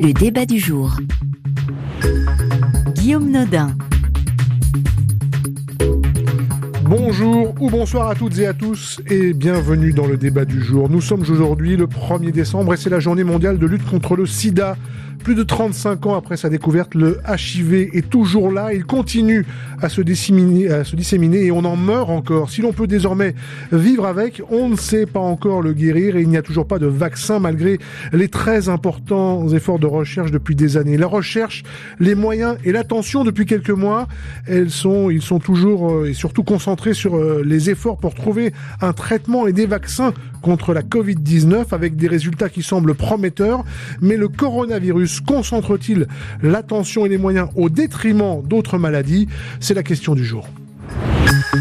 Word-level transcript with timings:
Le 0.00 0.12
débat 0.12 0.46
du 0.46 0.60
jour. 0.60 0.96
Guillaume 2.94 3.30
Nodin. 3.30 3.76
Bonjour 6.82 7.54
ou 7.60 7.68
bonsoir 7.68 8.08
à 8.08 8.14
toutes 8.14 8.38
et 8.38 8.46
à 8.46 8.54
tous 8.54 9.00
et 9.08 9.34
bienvenue 9.34 9.92
dans 9.92 10.06
le 10.06 10.16
débat 10.16 10.44
du 10.44 10.62
jour. 10.62 10.88
Nous 10.88 11.00
sommes 11.00 11.22
aujourd'hui 11.22 11.76
le 11.76 11.86
1er 11.86 12.30
décembre 12.30 12.74
et 12.74 12.76
c'est 12.76 12.90
la 12.90 13.00
journée 13.00 13.24
mondiale 13.24 13.58
de 13.58 13.66
lutte 13.66 13.84
contre 13.84 14.14
le 14.14 14.26
sida. 14.26 14.76
Plus 15.22 15.34
de 15.34 15.42
35 15.42 16.06
ans 16.06 16.14
après 16.14 16.36
sa 16.36 16.48
découverte, 16.48 16.94
le 16.94 17.18
HIV 17.28 17.90
est 17.92 18.08
toujours 18.08 18.50
là. 18.50 18.72
Il 18.72 18.84
continue 18.84 19.44
à 19.80 19.88
se 19.88 20.00
disséminer, 20.00 21.44
et 21.44 21.50
on 21.50 21.64
en 21.64 21.76
meurt 21.76 22.10
encore. 22.10 22.50
Si 22.50 22.62
l'on 22.62 22.72
peut 22.72 22.86
désormais 22.86 23.34
vivre 23.72 24.06
avec, 24.06 24.42
on 24.50 24.68
ne 24.68 24.76
sait 24.76 25.06
pas 25.06 25.20
encore 25.20 25.62
le 25.62 25.72
guérir 25.72 26.16
et 26.16 26.22
il 26.22 26.28
n'y 26.28 26.36
a 26.36 26.42
toujours 26.42 26.66
pas 26.66 26.78
de 26.78 26.86
vaccin 26.86 27.38
malgré 27.38 27.78
les 28.12 28.28
très 28.28 28.68
importants 28.68 29.48
efforts 29.48 29.78
de 29.78 29.86
recherche 29.86 30.30
depuis 30.30 30.54
des 30.54 30.76
années. 30.76 30.96
La 30.96 31.06
recherche, 31.06 31.62
les 32.00 32.14
moyens 32.14 32.56
et 32.64 32.72
l'attention 32.72 33.24
depuis 33.24 33.46
quelques 33.46 33.70
mois, 33.70 34.08
elles 34.46 34.70
sont, 34.70 35.10
ils 35.10 35.22
sont 35.22 35.38
toujours 35.38 35.92
euh, 35.92 36.08
et 36.08 36.14
surtout 36.14 36.42
concentrés 36.42 36.94
sur 36.94 37.16
euh, 37.16 37.42
les 37.44 37.70
efforts 37.70 37.98
pour 37.98 38.14
trouver 38.14 38.52
un 38.80 38.92
traitement 38.92 39.46
et 39.46 39.52
des 39.52 39.66
vaccins 39.66 40.12
contre 40.40 40.74
la 40.74 40.82
Covid-19 40.82 41.66
avec 41.72 41.96
des 41.96 42.08
résultats 42.08 42.48
qui 42.48 42.62
semblent 42.62 42.94
prometteurs. 42.94 43.64
Mais 44.00 44.16
le 44.16 44.28
coronavirus 44.28 45.20
concentre-t-il 45.20 46.06
l'attention 46.42 47.06
et 47.06 47.08
les 47.08 47.18
moyens 47.18 47.48
au 47.56 47.68
détriment 47.68 48.42
d'autres 48.42 48.78
maladies? 48.78 49.28
C'est 49.60 49.74
la 49.74 49.82
question 49.82 50.14
du 50.14 50.24
jour. 50.24 50.48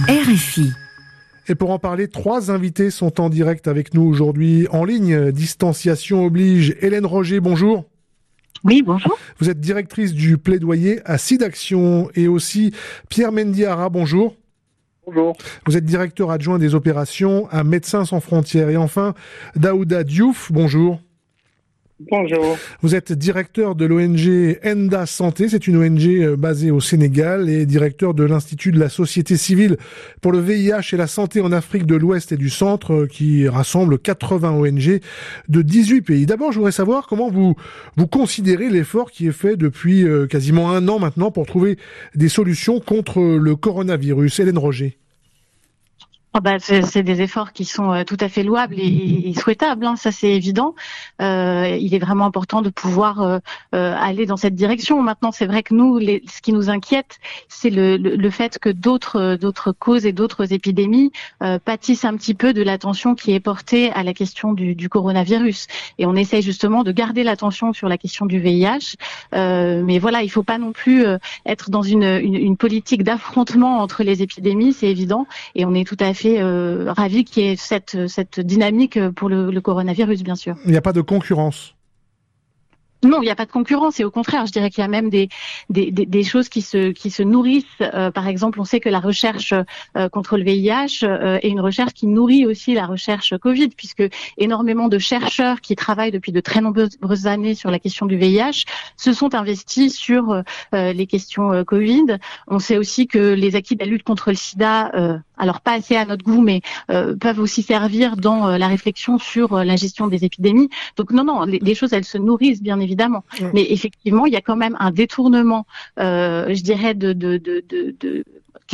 RFI. 0.08 0.71
Et 1.49 1.55
pour 1.55 1.71
en 1.71 1.80
parler, 1.80 2.08
trois 2.09 2.52
invités 2.52 2.91
sont 2.91 3.21
en 3.21 3.30
direct 3.30 3.68
avec 3.68 3.94
nous 3.94 4.04
aujourd'hui 4.04 4.68
en 4.71 4.84
ligne. 4.84 5.32
Distanciation 5.32 6.26
oblige. 6.26 6.76
Hélène 6.82 7.05
Roger, 7.05 7.40
bonjour. 7.40 7.85
Oui, 8.63 8.84
bonjour. 8.85 9.18
Vous 9.40 9.49
êtes 9.49 9.59
directrice 9.59 10.13
du 10.13 10.38
plaidoyer 10.38 10.99
à 11.05 11.18
SIDAction 11.18 12.10
et 12.16 12.27
aussi 12.27 12.73
Pierre 13.10 13.32
Mendiara, 13.32 13.90
bonjour. 13.90 14.35
Bonjour. 15.08 15.38
Vous 15.66 15.77
êtes 15.77 15.86
directeur 15.86 16.32
adjoint 16.32 16.60
des 16.60 16.76
opérations 16.76 17.48
à 17.50 17.63
Médecins 17.63 18.04
sans 18.04 18.20
frontières. 18.20 18.68
Et 18.68 18.76
enfin, 18.76 19.13
Daouda 19.55 20.04
Diouf, 20.04 20.52
bonjour. 20.52 21.00
Bonjour. 21.99 22.59
Vous 22.84 22.93
êtes 22.93 23.12
directeur 23.12 23.73
de 23.73 23.85
l'ONG 23.85 24.59
Enda 24.63 25.07
Santé, 25.07 25.49
c'est 25.49 25.65
une 25.65 25.77
ONG 25.77 26.05
euh, 26.05 26.35
basée 26.37 26.70
au 26.70 26.79
Sénégal 26.79 27.49
et 27.49 27.65
directeur 27.65 28.13
de 28.13 28.23
l'Institut 28.23 28.71
de 28.71 28.79
la 28.79 28.89
société 28.89 29.35
civile 29.35 29.77
pour 30.21 30.31
le 30.31 30.39
VIH 30.39 30.93
et 30.93 30.98
la 30.98 31.07
santé 31.07 31.41
en 31.41 31.51
Afrique 31.51 31.87
de 31.87 31.95
l'Ouest 31.95 32.31
et 32.31 32.37
du 32.37 32.51
Centre 32.51 32.93
euh, 32.93 33.07
qui 33.07 33.48
rassemble 33.48 33.98
80 33.98 34.51
ONG 34.51 34.99
de 35.49 35.62
18 35.63 36.01
pays. 36.04 36.26
D'abord, 36.27 36.51
je 36.51 36.57
voudrais 36.57 36.71
savoir 36.71 37.07
comment 37.07 37.31
vous 37.31 37.55
vous 37.95 38.07
considérez 38.07 38.70
l'effort 38.70 39.09
qui 39.09 39.26
est 39.26 39.32
fait 39.32 39.57
depuis 39.57 40.04
euh, 40.04 40.27
quasiment 40.27 40.70
un 40.70 40.87
an 40.89 40.99
maintenant 40.99 41.32
pour 41.32 41.48
trouver 41.48 41.79
des 42.13 42.29
solutions 42.29 42.79
contre 42.79 43.21
le 43.21 43.55
coronavirus. 43.55 44.39
Hélène 44.39 44.59
Roger. 44.59 44.99
Oh 46.38 46.40
bah, 46.40 46.60
c'est 46.60 47.02
des 47.02 47.24
efforts 47.24 47.52
qui 47.52 47.66
sont 47.66 47.91
euh, 47.91 48.04
tout 48.04 48.18
à 48.20 48.30
fait 48.30 48.43
louables 48.43 48.76
et, 48.77 49.30
et 49.30 49.34
souhaitables, 49.34 49.84
hein, 49.84 49.96
ça 49.96 50.12
c'est 50.12 50.30
évident. 50.30 50.76
Euh, 51.20 51.76
il 51.82 51.96
est 51.96 51.99
vraiment 51.99 52.26
important 52.26 52.62
de 52.62 52.70
pouvoir 52.70 53.21
euh, 53.24 53.40
euh 53.74 53.96
aller 53.98 54.27
dans 54.27 54.38
cette 54.38 54.54
direction. 54.54 55.02
Maintenant, 55.02 55.32
c'est 55.32 55.48
vrai 55.48 55.63
que 55.63 55.74
nous, 55.74 55.98
les, 55.98 56.21
ce 56.32 56.44
qui 56.44 56.54
nous 56.54 56.70
inquiète, 56.70 57.18
c'est 57.48 57.71
le, 57.71 57.98
le, 57.98 58.16
le, 58.16 58.29
fait 58.29 58.60
que 58.60 58.70
d'autres 58.70 59.35
d'autres 59.35 59.71
causes 59.71 60.05
et 60.05 60.12
d'autres 60.12 60.54
épidémies 60.54 61.12
euh, 61.41 61.57
pâtissent 61.57 62.05
un 62.05 62.16
petit 62.16 62.35
peu 62.35 62.54
de 62.54 62.62
l'attention 62.62 63.16
qui 63.16 63.34
est 63.34 63.40
portée 63.40 63.90
à 63.94 64.03
la 64.03 64.13
question 64.13 64.53
du, 64.53 64.75
du, 64.75 64.90
coronavirus. 64.90 65.66
Et 65.97 66.06
on 66.06 66.16
essaye 66.16 66.44
justement 66.44 66.84
de 66.84 66.91
garder 66.91 67.24
l'attention 67.24 67.74
sur 67.74 67.90
la 67.90 67.97
question 67.97 68.28
du 68.28 68.40
VIH. 68.40 68.96
mais 69.31 69.97
voilà, 69.97 70.22
il 70.22 70.29
faut 70.29 70.44
pas 70.44 70.59
non 70.59 70.72
plus 70.72 71.03
être 71.47 71.72
dans 71.72 71.81
une, 71.81 72.03
une, 72.03 72.35
une 72.35 72.57
politique 72.57 73.01
d'affrontement 73.01 73.79
entre 73.79 74.03
les 74.03 74.22
épidémies, 74.22 74.73
c'est 74.73 74.88
évident. 74.88 75.25
Et 75.56 75.66
on 75.66 75.73
est 75.73 75.88
tout 75.88 75.97
à 76.00 76.13
fait 76.13 76.26
euh, 76.38 76.91
ravi 76.91 77.23
qu'il 77.23 77.43
y 77.43 77.47
ait 77.47 77.55
cette, 77.55 78.39
dynamique 78.39 78.99
pour 79.11 79.29
le 79.29 79.59
coronavirus, 79.59 80.23
bien 80.23 80.35
sûr. 80.35 80.55
Il 80.65 80.71
n'y 80.71 80.77
a 80.77 80.81
pas 80.81 80.93
de 80.93 81.01
concurrence 81.01 81.76
non, 83.07 83.22
il 83.22 83.25
n'y 83.25 83.31
a 83.31 83.35
pas 83.35 83.45
de 83.45 83.51
concurrence 83.51 84.00
et 84.00 84.03
au 84.03 84.12
contraire, 84.12 84.45
je 84.45 84.51
dirais 84.51 84.69
qu'il 84.69 84.81
y 84.81 84.85
a 84.85 84.90
même 84.90 85.09
des, 85.09 85.29
des, 85.69 85.91
des, 85.91 86.23
choses 86.23 86.50
qui 86.50 86.62
se, 86.62 86.91
qui 86.91 87.09
se 87.09 87.23
nourrissent. 87.23 87.66
Euh, 87.81 88.12
par 88.12 88.28
exemple, 88.28 88.59
on 88.59 88.66
sait 88.66 88.79
que 88.79 88.90
la 88.90 89.00
recherche 89.00 89.53
euh, 89.95 90.09
contre 90.09 90.38
le 90.38 90.44
VIH 90.44 91.03
euh, 91.03 91.40
est 91.41 91.47
une 91.47 91.62
recherche 91.62 91.94
qui 91.94 92.06
nourrit 92.06 92.46
aussi 92.46 92.73
la 92.73 92.85
recherche 92.85 93.34
Covid, 93.38 93.69
puisque 93.69 94.03
énormément 94.38 94.90
de 94.90 95.00
chercheurs 95.00 95.62
qui 95.62 95.75
travaillent 95.75 96.12
depuis 96.12 96.34
de 96.34 96.41
très 96.41 96.59
nombreuses 96.59 97.28
années 97.28 97.56
sur 97.56 97.72
la 97.72 97.79
question 97.79 98.06
du 98.06 98.17
VIH 98.17 98.66
se 98.97 99.13
sont 99.13 99.34
investis 99.35 99.96
sur 99.96 100.44
euh, 100.73 100.94
les 100.94 101.07
questions 101.07 101.63
Covid. 101.63 102.17
On 102.47 102.59
sait 102.59 102.78
aussi 102.78 103.07
que 103.07 103.34
les 103.34 103.56
acquis 103.56 103.75
de 103.75 103.84
la 103.84 103.90
lutte 103.90 104.03
contre 104.03 104.31
le 104.31 104.35
sida, 104.35 104.91
alors 105.38 105.62
pas 105.62 105.73
assez 105.73 105.96
à 105.96 106.06
notre 106.06 106.23
goût, 106.23 106.41
mais 106.41 106.62
peuvent 106.88 107.40
aussi 107.40 107.62
servir 107.62 108.17
dans 108.17 108.57
la 108.57 108.67
réflexion 108.67 109.17
sur 109.17 109.63
la 109.63 109.75
gestion 109.75 110.07
des 110.07 110.25
épidémies. 110.25 110.69
Donc 110.97 111.12
non, 111.12 111.23
non, 111.23 111.44
les 111.46 111.75
choses, 111.75 111.94
elles 111.94 112.06
se 112.06 112.17
nourrissent 112.17 112.62
bien 112.62 112.79
évidemment 112.79 112.97
évidemment. 112.97 113.24
Mais 113.53 113.72
effectivement, 113.72 114.25
il 114.25 114.34
y 114.34 114.35
a 114.35 114.41
quand 114.41 114.56
même 114.56 114.75
un 114.80 114.91
détournement, 114.91 115.66
euh, 116.00 116.53
je 116.53 116.63
dirais, 116.63 116.94
de, 116.94 117.13
de, 117.13 117.38
de, 117.38 117.63
de, 117.69 118.24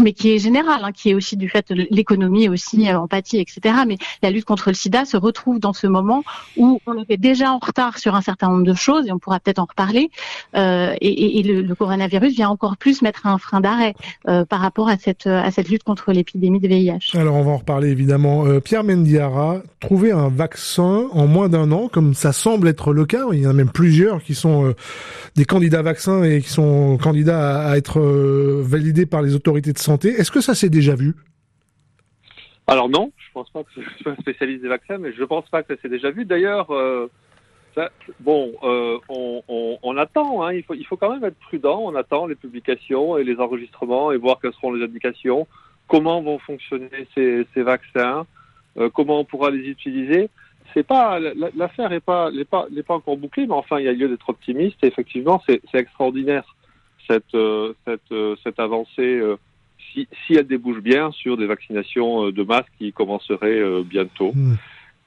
mais 0.01 0.13
qui 0.13 0.31
est 0.31 0.39
général, 0.39 0.81
hein, 0.83 0.91
qui 0.91 1.11
est 1.11 1.13
aussi 1.13 1.37
du 1.37 1.49
fait 1.49 1.71
de 1.71 1.87
l'économie 1.91 2.49
aussi, 2.49 2.89
euh, 2.89 2.99
empathie, 2.99 3.37
etc. 3.37 3.75
Mais 3.87 3.97
la 4.21 4.31
lutte 4.31 4.45
contre 4.45 4.69
le 4.69 4.73
sida 4.73 5.05
se 5.05 5.17
retrouve 5.17 5.59
dans 5.59 5.73
ce 5.73 5.87
moment 5.87 6.23
où 6.57 6.79
on 6.87 7.01
était 7.01 7.17
déjà 7.17 7.51
en 7.51 7.59
retard 7.59 7.97
sur 7.97 8.15
un 8.15 8.21
certain 8.21 8.49
nombre 8.49 8.65
de 8.65 8.73
choses, 8.73 9.07
et 9.07 9.11
on 9.11 9.19
pourra 9.19 9.39
peut-être 9.39 9.59
en 9.59 9.65
reparler, 9.65 10.09
euh, 10.55 10.95
et, 11.01 11.39
et 11.39 11.43
le, 11.43 11.61
le, 11.61 11.75
coronavirus 11.75 12.33
vient 12.35 12.49
encore 12.49 12.77
plus 12.77 13.01
mettre 13.01 13.27
un 13.27 13.37
frein 13.37 13.61
d'arrêt 13.61 13.93
euh, 14.27 14.45
par 14.45 14.61
rapport 14.61 14.89
à 14.89 14.97
cette, 14.97 15.27
à 15.27 15.51
cette 15.51 15.69
lutte 15.69 15.83
contre 15.83 16.11
l'épidémie 16.11 16.59
de 16.59 16.67
VIH. 16.67 17.17
Alors 17.17 17.35
on 17.35 17.43
va 17.43 17.51
en 17.51 17.57
reparler 17.57 17.89
évidemment. 17.89 18.45
Euh, 18.45 18.59
Pierre 18.59 18.83
Mendiara, 18.83 19.61
trouver 19.79 20.11
un 20.11 20.29
vaccin 20.29 21.07
en 21.11 21.27
moins 21.27 21.49
d'un 21.49 21.71
an, 21.71 21.89
comme 21.91 22.13
ça 22.13 22.31
semble 22.31 22.67
être 22.67 22.93
le 22.93 23.05
cas, 23.05 23.25
il 23.31 23.39
y 23.39 23.47
en 23.47 23.51
a 23.51 23.53
même 23.53 23.69
plusieurs 23.69 24.23
qui 24.23 24.35
sont 24.35 24.73
des 25.35 25.45
candidats 25.45 25.81
vaccins 25.81 26.23
et 26.23 26.41
qui 26.41 26.49
sont 26.49 26.97
candidats 26.97 27.61
à, 27.63 27.71
à 27.71 27.77
être 27.77 27.99
validés 28.61 29.05
par 29.05 29.21
les 29.21 29.35
autorités 29.35 29.73
de 29.73 29.77
santé. 29.83 30.09
Est-ce 30.09 30.31
que 30.31 30.41
ça 30.41 30.55
s'est 30.55 30.69
déjà 30.69 30.95
vu? 30.95 31.15
Alors 32.67 32.89
non, 32.89 33.11
je 33.17 33.31
pense 33.33 33.49
pas 33.49 33.63
que 33.63 33.69
je 33.75 34.03
sois 34.03 34.13
un 34.13 34.15
spécialiste 34.15 34.61
des 34.61 34.69
vaccins, 34.69 34.97
mais 34.97 35.11
je 35.13 35.23
pense 35.23 35.49
pas 35.49 35.63
que 35.63 35.75
ça 35.75 35.81
s'est 35.81 35.89
déjà 35.89 36.11
vu. 36.11 36.23
D'ailleurs, 36.25 36.71
euh, 36.71 37.09
bon, 38.21 38.53
euh, 38.63 38.97
on, 39.09 39.97
attend. 39.97 40.43
Hein, 40.43 40.53
il 40.53 40.63
faut, 40.85 40.97
quand 40.97 41.11
même 41.11 41.25
être 41.25 41.39
prudent. 41.39 41.81
On 41.83 41.95
attend 41.95 42.25
les 42.25 42.35
publications 42.35 43.17
et 43.17 43.23
les 43.23 43.39
enregistrements 43.39 44.11
et 44.11 44.17
voir 44.17 44.39
quelles 44.39 44.53
seront 44.53 44.73
les 44.73 44.83
indications, 44.83 45.47
comment 45.87 46.21
vont 46.21 46.39
fonctionner 46.39 47.07
ces, 47.13 47.45
vaccins, 47.57 48.25
euh, 48.77 48.89
comment 48.89 49.19
on 49.19 49.25
pourra 49.25 49.51
les 49.51 49.67
utiliser? 49.67 50.29
C'est 50.73 50.87
pas 50.87 51.19
l'affaire 51.19 51.89
n'est 51.91 51.99
pas 51.99 52.31
n'est 52.31 52.45
pas 52.45 52.95
encore 52.95 53.17
bouclée, 53.17 53.45
mais 53.45 53.53
enfin 53.53 53.77
il 53.77 53.85
y 53.85 53.87
a 53.87 53.91
lieu 53.91 54.07
d'être 54.07 54.29
optimiste. 54.29 54.77
Et 54.83 54.87
effectivement, 54.87 55.39
c'est 55.45 55.61
extraordinaire 55.73 56.55
cette 57.07 57.37
cette 57.85 58.59
avancée 58.59 59.21
si, 59.93 60.07
si, 60.25 60.33
elle 60.35 60.47
débouche 60.47 60.79
bien 60.79 61.11
sur 61.11 61.37
des 61.37 61.45
vaccinations 61.45 62.31
de 62.31 62.43
masse 62.43 62.65
qui 62.77 62.91
commenceraient 62.91 63.59
euh, 63.59 63.83
bientôt. 63.83 64.31
Mmh. 64.33 64.55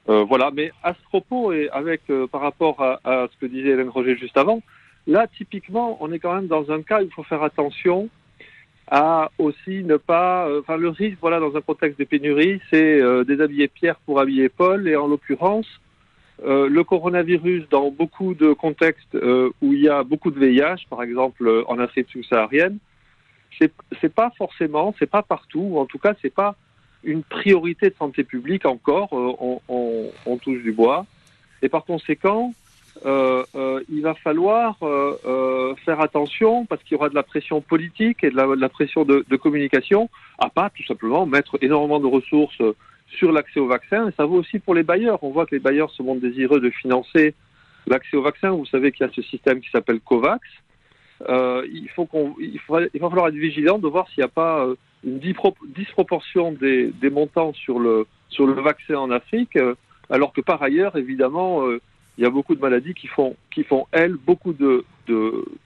Euh, 0.09 0.23
voilà, 0.23 0.51
mais 0.53 0.71
à 0.83 0.93
ce 0.93 1.03
propos 1.03 1.51
et 1.51 1.69
avec 1.69 2.01
euh, 2.09 2.27
par 2.27 2.41
rapport 2.41 2.81
à, 2.81 2.99
à, 3.03 3.27
ce 3.27 3.37
que 3.39 3.45
disait 3.45 3.69
Hélène 3.69 3.89
Roger 3.89 4.15
juste 4.15 4.37
avant, 4.37 4.61
là 5.05 5.27
typiquement, 5.27 5.97
on 5.99 6.11
est 6.11 6.19
quand 6.19 6.33
même 6.33 6.47
dans 6.47 6.71
un 6.71 6.81
cas 6.81 7.01
où 7.01 7.05
il 7.05 7.11
faut 7.11 7.23
faire 7.23 7.43
attention 7.43 8.09
à 8.89 9.31
aussi 9.37 9.83
ne 9.83 9.97
pas, 9.97 10.47
enfin 10.59 10.77
le 10.77 10.87
risque, 10.87 11.17
voilà, 11.19 11.41
dans 11.41 11.57
un 11.57 11.61
contexte 11.61 11.99
de 11.99 12.05
pénurie, 12.05 12.61
c'est 12.69 13.01
déshabiller 13.25 13.67
Pierre 13.67 13.97
pour 14.05 14.21
habiller 14.21 14.47
Paul, 14.47 14.87
et 14.87 14.95
en 14.95 15.07
l'occurrence, 15.07 15.67
le 16.41 16.81
coronavirus 16.83 17.67
dans 17.69 17.91
beaucoup 17.91 18.33
de 18.33 18.53
contextes 18.53 19.13
où 19.61 19.73
il 19.73 19.81
y 19.81 19.89
a 19.89 20.03
beaucoup 20.03 20.31
de 20.31 20.39
VIH, 20.39 20.87
par 20.89 21.03
exemple 21.03 21.65
en 21.67 21.79
Afrique 21.79 22.07
subsaharienne, 22.07 22.77
c'est 23.59 24.13
pas 24.13 24.31
forcément, 24.37 24.93
c'est 24.99 25.09
pas 25.09 25.23
partout, 25.23 25.67
ou 25.71 25.79
en 25.79 25.85
tout 25.85 25.97
cas, 25.97 26.13
c'est 26.21 26.33
pas 26.33 26.55
une 27.03 27.23
priorité 27.23 27.89
de 27.89 27.95
santé 27.95 28.23
publique 28.23 28.65
encore. 28.65 29.09
Euh, 29.13 29.59
on, 29.67 30.37
touche 30.37 30.61
du 30.61 30.71
bois, 30.71 31.05
et 31.61 31.69
par 31.69 31.83
conséquent, 31.85 32.53
euh, 33.05 33.43
euh, 33.55 33.81
il 33.89 34.01
va 34.01 34.13
falloir 34.13 34.77
faire 35.85 35.99
attention 35.99 36.65
parce 36.65 36.83
qu'il 36.83 36.93
y 36.93 36.95
aura 36.95 37.09
de 37.09 37.15
la 37.15 37.23
pression 37.23 37.61
politique 37.61 38.23
et 38.23 38.29
de 38.29 38.35
la, 38.35 38.69
pression 38.69 39.03
de, 39.03 39.35
communication 39.35 40.09
à 40.37 40.49
pas 40.49 40.69
tout 40.69 40.83
simplement 40.83 41.25
mettre 41.25 41.57
énormément 41.61 41.99
de 41.99 42.07
ressources 42.07 42.61
sur 43.07 43.31
l'accès 43.31 43.59
au 43.59 43.67
vaccin. 43.67 44.09
Et 44.09 44.11
ça 44.11 44.25
vaut 44.25 44.37
aussi 44.37 44.59
pour 44.59 44.75
les 44.75 44.83
bailleurs. 44.83 45.23
On 45.23 45.31
voit 45.31 45.45
que 45.45 45.55
les 45.55 45.61
bailleurs 45.61 45.91
se 45.91 46.03
montrent 46.03 46.21
désireux 46.21 46.59
de 46.59 46.69
financer 46.69 47.33
l'accès 47.87 48.17
au 48.17 48.21
vaccin. 48.21 48.51
Vous 48.51 48.65
savez 48.65 48.91
qu'il 48.91 49.05
y 49.05 49.09
a 49.09 49.13
ce 49.13 49.21
système 49.21 49.59
qui 49.59 49.69
s'appelle 49.69 49.99
COVAX 50.01 50.41
il, 51.29 51.89
faut 51.95 52.07
il, 52.39 52.59
va 52.67 53.09
falloir 53.09 53.27
être 53.27 53.35
vigilant 53.35 53.79
de 53.79 53.87
voir 53.87 54.07
s'il 54.09 54.21
n'y 54.21 54.25
a 54.25 54.29
pas 54.29 54.65
euh, 54.65 54.75
une 55.03 55.19
disproportion 55.75 56.51
des, 56.51 56.91
montants 57.11 57.53
sur 57.53 57.79
le, 57.79 58.05
sur 58.29 58.45
le 58.45 58.53
vaccin 58.61 58.95
en 58.95 59.11
Afrique, 59.11 59.55
euh, 59.55 59.75
alors 60.09 60.33
que 60.33 60.41
par 60.41 60.61
ailleurs, 60.61 60.95
évidemment, 60.95 61.65
euh, 61.65 61.81
il 62.17 62.23
y 62.23 62.27
a 62.27 62.29
beaucoup 62.29 62.55
de 62.55 62.61
maladies 62.61 62.93
qui 62.93 63.07
font, 63.07 63.35
qui 63.51 63.63
font 63.63 63.85
elles, 63.91 64.15
beaucoup 64.15 64.53
de, 64.53 64.85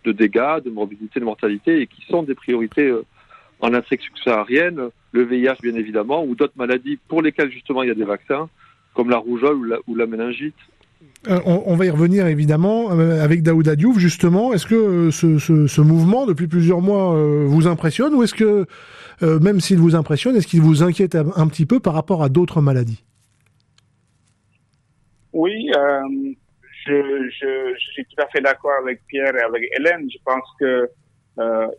dégâts, 0.05 0.61
de 0.63 0.69
morbidité, 0.69 1.19
de 1.19 1.25
mortalité, 1.25 1.81
et 1.81 1.87
qui 1.87 2.01
sont 2.03 2.23
des 2.23 2.35
priorités 2.35 2.87
euh, 2.87 3.05
en 3.61 3.73
Afrique 3.73 4.01
subsaharienne, 4.01 4.89
le 5.11 5.23
VIH 5.23 5.61
bien 5.61 5.75
évidemment, 5.75 6.23
ou 6.23 6.35
d'autres 6.35 6.57
maladies 6.57 6.97
pour 7.07 7.21
lesquelles 7.21 7.51
justement 7.51 7.83
il 7.83 7.89
y 7.89 7.91
a 7.91 7.95
des 7.95 8.03
vaccins, 8.03 8.49
comme 8.93 9.09
la 9.09 9.17
rougeole 9.17 9.55
ou 9.55 9.63
la, 9.63 9.77
ou 9.87 9.95
la 9.95 10.05
méningite. 10.05 10.55
Euh, 11.27 11.39
on, 11.45 11.75
va 11.75 11.85
y 11.85 11.89
revenir 11.91 12.25
évidemment 12.25 12.91
euh, 12.91 13.23
avec 13.23 13.43
Daouda 13.43 13.75
Diouf 13.75 13.99
justement. 13.99 14.53
Est-ce 14.53 14.65
que 14.65 14.75
euh, 14.75 15.11
ce, 15.11 15.81
mouvement 15.81 16.25
depuis 16.25 16.47
plusieurs 16.47 16.81
mois 16.81 17.13
vous 17.45 17.67
impressionne 17.67 18.15
ou 18.15 18.23
est-ce 18.23 18.33
que 18.33 18.65
même 19.21 19.59
s'il 19.59 19.77
vous 19.77 19.95
impressionne, 19.95 20.35
est-ce 20.35 20.47
qu'il 20.47 20.61
vous 20.61 20.81
inquiète 20.81 21.13
un, 21.13 21.47
petit 21.47 21.67
peu 21.67 21.79
par 21.79 21.93
rapport 21.93 22.23
à 22.23 22.29
d'autres 22.29 22.59
maladies? 22.59 23.03
Oui, 25.31 25.69
je, 26.87 27.73
suis 27.93 28.03
tout 28.05 28.23
à 28.23 28.27
fait 28.29 28.41
d'accord 28.41 28.71
avec 28.81 29.01
Pierre 29.07 29.35
et 29.35 29.41
avec 29.41 29.69
Hélène. 29.77 30.07
Je 30.11 30.17
pense 30.25 30.43
que 30.59 30.89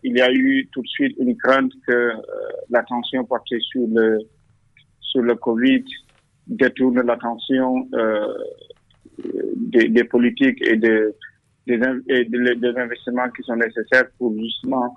il 0.05 0.17
y 0.17 0.21
a 0.21 0.31
eu 0.31 0.69
tout 0.71 0.83
de 0.83 0.87
suite 0.87 1.17
une 1.19 1.37
crainte 1.37 1.73
que 1.85 2.13
l'attention 2.71 3.25
portée 3.25 3.59
sur 3.59 3.89
le 3.93 4.21
sur 5.01 5.23
le 5.23 5.35
Covid 5.35 5.85
détourne 6.47 7.01
l'attention 7.01 7.89
des, 9.56 9.88
des, 9.88 10.05
politiques 10.05 10.61
et, 10.62 10.76
de, 10.76 11.14
des, 11.67 11.76
des, 11.76 12.76
investissements 12.76 13.31
qui 13.31 13.43
sont 13.43 13.56
nécessaires 13.56 14.09
pour 14.19 14.35
justement 14.38 14.94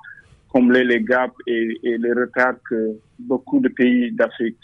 combler 0.50 0.84
les 0.84 1.02
gaps 1.02 1.36
et, 1.48 1.78
et 1.84 1.98
les 1.98 2.14
retards 2.14 2.56
que 2.70 2.94
beaucoup 3.20 3.60
de 3.60 3.70
pays 3.70 4.12
d'Afrique 4.12 4.58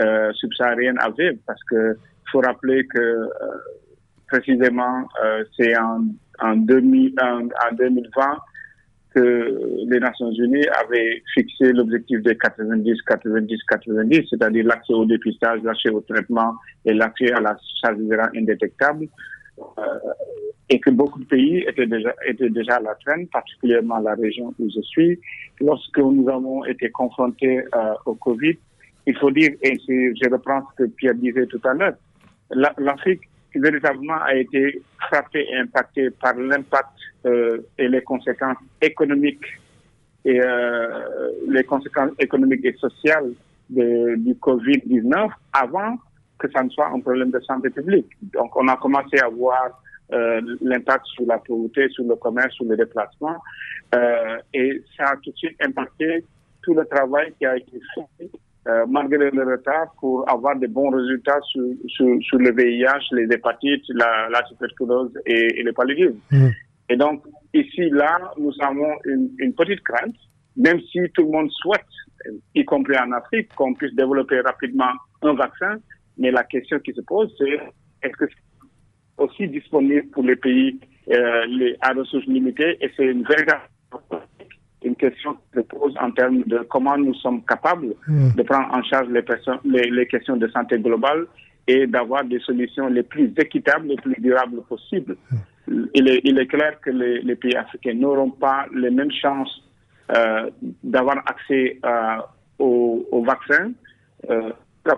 euh, 0.00 0.32
subsaharienne 0.32 0.98
avaient, 1.00 1.38
parce 1.46 1.62
que 1.64 1.96
faut 2.30 2.40
rappeler 2.40 2.86
que 2.86 2.98
euh, 2.98 3.28
précisément 4.28 5.06
euh, 5.24 5.44
c'est 5.56 5.76
en, 5.78 6.04
en, 6.40 6.56
2000, 6.56 7.14
en, 7.20 7.46
en 7.46 7.74
2020 7.74 8.38
que 9.14 9.86
les 9.86 10.00
Nations 10.00 10.32
Unies 10.32 10.66
avaient 10.68 11.22
fixé 11.34 11.72
l'objectif 11.72 12.20
de 12.22 12.32
90, 12.32 13.02
90, 13.06 13.58
90, 13.68 14.26
c'est-à-dire 14.30 14.66
l'accès 14.66 14.92
au 14.92 15.04
dépistage, 15.04 15.60
l'accès 15.62 15.90
au 15.90 16.00
traitement 16.00 16.54
et 16.84 16.92
l'accès 16.92 17.32
à 17.32 17.40
la 17.40 17.56
charge 17.80 17.98
virale 17.98 18.30
indétectable, 18.36 19.06
euh, 19.78 19.82
et 20.68 20.80
que 20.80 20.90
beaucoup 20.90 21.20
de 21.20 21.26
pays 21.26 21.64
étaient 21.68 21.86
déjà, 21.86 22.76
à 22.76 22.80
la 22.80 22.94
traîne, 22.96 23.28
particulièrement 23.28 23.98
la 23.98 24.14
région 24.14 24.52
où 24.58 24.68
je 24.74 24.80
suis. 24.82 25.20
Lorsque 25.60 25.98
nous 25.98 26.28
avons 26.28 26.64
été 26.64 26.90
confrontés 26.90 27.58
euh, 27.58 27.94
au 28.06 28.14
Covid, 28.14 28.56
il 29.06 29.16
faut 29.18 29.30
dire, 29.30 29.50
et 29.62 29.78
je 29.86 30.30
reprends 30.30 30.62
ce 30.72 30.84
que 30.84 30.88
Pierre 30.90 31.14
disait 31.14 31.46
tout 31.46 31.60
à 31.64 31.74
l'heure, 31.74 31.94
l'Afrique 32.78 33.20
véritablement 33.54 34.20
a 34.22 34.34
été 34.34 34.82
frappé 34.98 35.46
et 35.48 35.56
impacté 35.56 36.10
par 36.10 36.34
l'impact 36.34 36.93
et 37.26 37.88
les 37.88 38.02
conséquences 38.02 38.58
économiques 38.80 39.46
et 40.24 40.40
euh, 40.40 41.30
les 41.48 41.64
conséquences 41.64 42.12
économiques 42.18 42.64
et 42.64 42.74
sociales 42.74 43.32
du 43.68 44.34
Covid-19 44.34 45.30
avant 45.52 45.96
que 46.38 46.50
ça 46.50 46.62
ne 46.62 46.70
soit 46.70 46.88
un 46.88 47.00
problème 47.00 47.30
de 47.30 47.40
santé 47.40 47.70
publique. 47.70 48.10
Donc 48.32 48.54
on 48.56 48.68
a 48.68 48.76
commencé 48.76 49.18
à 49.18 49.28
voir 49.28 49.82
euh, 50.12 50.40
l'impact 50.60 51.06
sur 51.06 51.26
la 51.26 51.38
pauvreté, 51.38 51.88
sur 51.90 52.04
le 52.04 52.16
commerce, 52.16 52.54
sur 52.54 52.66
les 52.66 52.76
déplacements 52.76 53.38
euh, 53.94 54.38
et 54.52 54.82
ça 54.96 55.04
a 55.10 55.16
tout 55.16 55.30
de 55.30 55.36
suite 55.36 55.56
impacté 55.62 56.24
tout 56.62 56.74
le 56.74 56.84
travail 56.86 57.32
qui 57.38 57.46
a 57.46 57.56
été 57.56 57.80
fait 57.94 58.30
euh, 58.66 58.86
malgré 58.88 59.30
le 59.30 59.44
retard, 59.44 59.94
pour 60.00 60.28
avoir 60.28 60.56
de 60.56 60.66
bons 60.66 60.88
résultats 60.88 61.38
sur, 61.42 61.62
le 61.62 62.50
VIH, 62.50 63.12
les 63.12 63.24
hépatites, 63.24 63.84
la, 63.90 64.28
la 64.30 64.42
tuberculose 64.42 65.12
et, 65.26 65.60
et 65.60 65.62
le 65.62 65.72
paludisme. 65.74 66.18
Mmh. 66.30 66.48
Et 66.94 66.96
donc, 66.96 67.24
ici, 67.52 67.90
là, 67.90 68.20
nous 68.38 68.52
avons 68.60 68.92
une, 69.04 69.28
une, 69.38 69.52
petite 69.52 69.82
crainte, 69.82 70.14
même 70.56 70.78
si 70.92 71.00
tout 71.12 71.22
le 71.24 71.32
monde 71.32 71.50
souhaite, 71.50 71.92
y 72.54 72.64
compris 72.64 72.96
en 72.96 73.10
Afrique, 73.10 73.52
qu'on 73.56 73.74
puisse 73.74 73.92
développer 73.96 74.38
rapidement 74.42 74.92
un 75.22 75.32
vaccin, 75.32 75.78
mais 76.18 76.30
la 76.30 76.44
question 76.44 76.78
qui 76.78 76.92
se 76.92 77.00
pose, 77.00 77.34
c'est 77.36 77.54
est-ce 78.04 78.16
que 78.16 78.26
c'est 78.26 79.24
aussi 79.24 79.48
disponible 79.48 80.06
pour 80.10 80.22
les 80.22 80.36
pays 80.36 80.78
euh, 81.10 81.46
les, 81.46 81.76
à 81.80 81.94
ressources 81.94 82.26
limitées? 82.26 82.76
Et 82.80 82.88
c'est 82.96 83.06
une 83.06 83.24
véritable 83.24 83.62
une 84.84 84.94
question 84.94 85.34
qui 85.34 85.58
se 85.58 85.60
pose 85.62 85.96
en 86.00 86.12
termes 86.12 86.44
de 86.44 86.58
comment 86.70 86.96
nous 86.96 87.14
sommes 87.14 87.44
capables 87.44 87.92
mmh. 88.06 88.34
de 88.36 88.42
prendre 88.44 88.72
en 88.72 88.84
charge 88.84 89.08
les, 89.08 89.22
personnes, 89.22 89.58
les, 89.64 89.90
les 89.90 90.06
questions 90.06 90.36
de 90.36 90.46
santé 90.46 90.78
globale 90.78 91.26
et 91.66 91.88
d'avoir 91.88 92.22
des 92.24 92.38
solutions 92.38 92.86
les 92.86 93.02
plus 93.02 93.32
équitables, 93.36 93.88
les 93.88 93.96
plus 93.96 94.14
durables 94.20 94.62
possibles. 94.68 95.16
Mmh. 95.32 95.36
Il, 95.68 96.08
est, 96.08 96.20
il 96.24 96.38
est 96.38 96.46
clair 96.46 96.78
que 96.80 96.90
les, 96.90 97.22
les 97.22 97.36
pays 97.36 97.56
africains 97.56 97.94
n'auront 97.94 98.30
pas 98.30 98.66
les 98.74 98.90
mêmes 98.90 99.12
chances 99.12 99.64
euh, 100.14 100.50
d'avoir 100.82 101.18
accès 101.26 101.78
euh, 101.84 102.18
aux, 102.58 103.24
vaccins, 103.24 103.72
euh, 104.28 104.52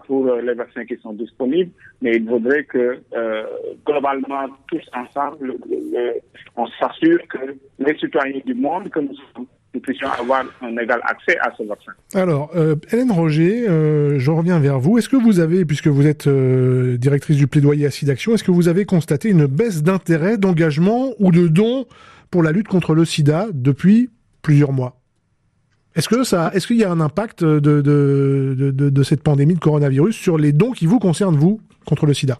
pour 0.06 0.34
les 0.34 0.54
vaccins 0.54 0.84
qui 0.84 0.96
sont 0.96 1.12
disponibles, 1.12 1.70
mais 2.02 2.16
il 2.16 2.26
faudrait 2.28 2.64
que 2.64 3.00
euh, 3.14 3.46
globalement, 3.86 4.48
tous 4.68 4.82
ensemble, 4.92 5.54
on 6.56 6.66
s'assure 6.80 7.20
que 7.28 7.54
les 7.78 7.96
citoyens 7.98 8.40
du 8.44 8.54
monde 8.54 8.90
que 8.90 8.98
nous 8.98 9.14
sommes 9.34 9.46
puissions 9.80 10.08
avoir 10.18 10.44
un 10.62 10.76
égal 10.76 11.00
accès 11.04 11.38
à 11.38 11.52
ce 11.56 11.62
vaccin. 11.64 11.92
Alors, 12.14 12.50
euh, 12.54 12.76
Hélène 12.92 13.10
Roger, 13.10 13.68
euh, 13.68 14.18
je 14.18 14.30
reviens 14.30 14.58
vers 14.58 14.78
vous. 14.78 14.98
Est-ce 14.98 15.08
que 15.08 15.16
vous 15.16 15.40
avez, 15.40 15.64
puisque 15.64 15.88
vous 15.88 16.06
êtes 16.06 16.26
euh, 16.26 16.96
directrice 16.96 17.36
du 17.36 17.46
plaidoyer 17.46 17.86
à 17.86 17.90
SIDAction, 17.90 18.34
est-ce 18.34 18.44
que 18.44 18.50
vous 18.50 18.68
avez 18.68 18.84
constaté 18.84 19.28
une 19.28 19.46
baisse 19.46 19.82
d'intérêt, 19.82 20.38
d'engagement 20.38 21.12
ou 21.18 21.32
de 21.32 21.48
dons 21.48 21.86
pour 22.30 22.42
la 22.42 22.52
lutte 22.52 22.68
contre 22.68 22.94
le 22.94 23.04
sida 23.04 23.46
depuis 23.52 24.10
plusieurs 24.42 24.72
mois? 24.72 25.00
Est-ce 25.94 26.66
qu'il 26.66 26.76
y 26.76 26.84
a 26.84 26.90
un 26.90 27.00
impact 27.00 27.42
de, 27.42 29.02
cette 29.02 29.22
pandémie 29.22 29.54
de 29.54 29.60
coronavirus 29.60 30.14
sur 30.14 30.36
les 30.36 30.52
dons 30.52 30.72
qui 30.72 30.84
vous 30.84 30.98
concernent, 30.98 31.36
vous, 31.36 31.60
contre 31.86 32.04
le 32.04 32.12
sida? 32.12 32.38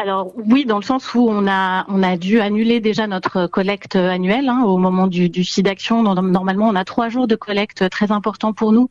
Alors 0.00 0.32
oui, 0.34 0.64
dans 0.64 0.78
le 0.78 0.82
sens 0.82 1.14
où 1.14 1.28
on 1.28 1.46
a 1.46 1.84
on 1.88 2.02
a 2.02 2.16
dû 2.16 2.40
annuler 2.40 2.80
déjà 2.80 3.06
notre 3.06 3.46
collecte 3.46 3.96
annuelle 3.96 4.48
hein, 4.48 4.62
au 4.64 4.78
moment 4.78 5.06
du, 5.06 5.28
du 5.28 5.44
SIDAction. 5.44 6.02
Normalement, 6.02 6.68
on 6.68 6.74
a 6.74 6.84
trois 6.86 7.10
jours 7.10 7.26
de 7.26 7.36
collecte 7.36 7.88
très 7.90 8.10
important 8.10 8.54
pour 8.54 8.72
nous, 8.72 8.88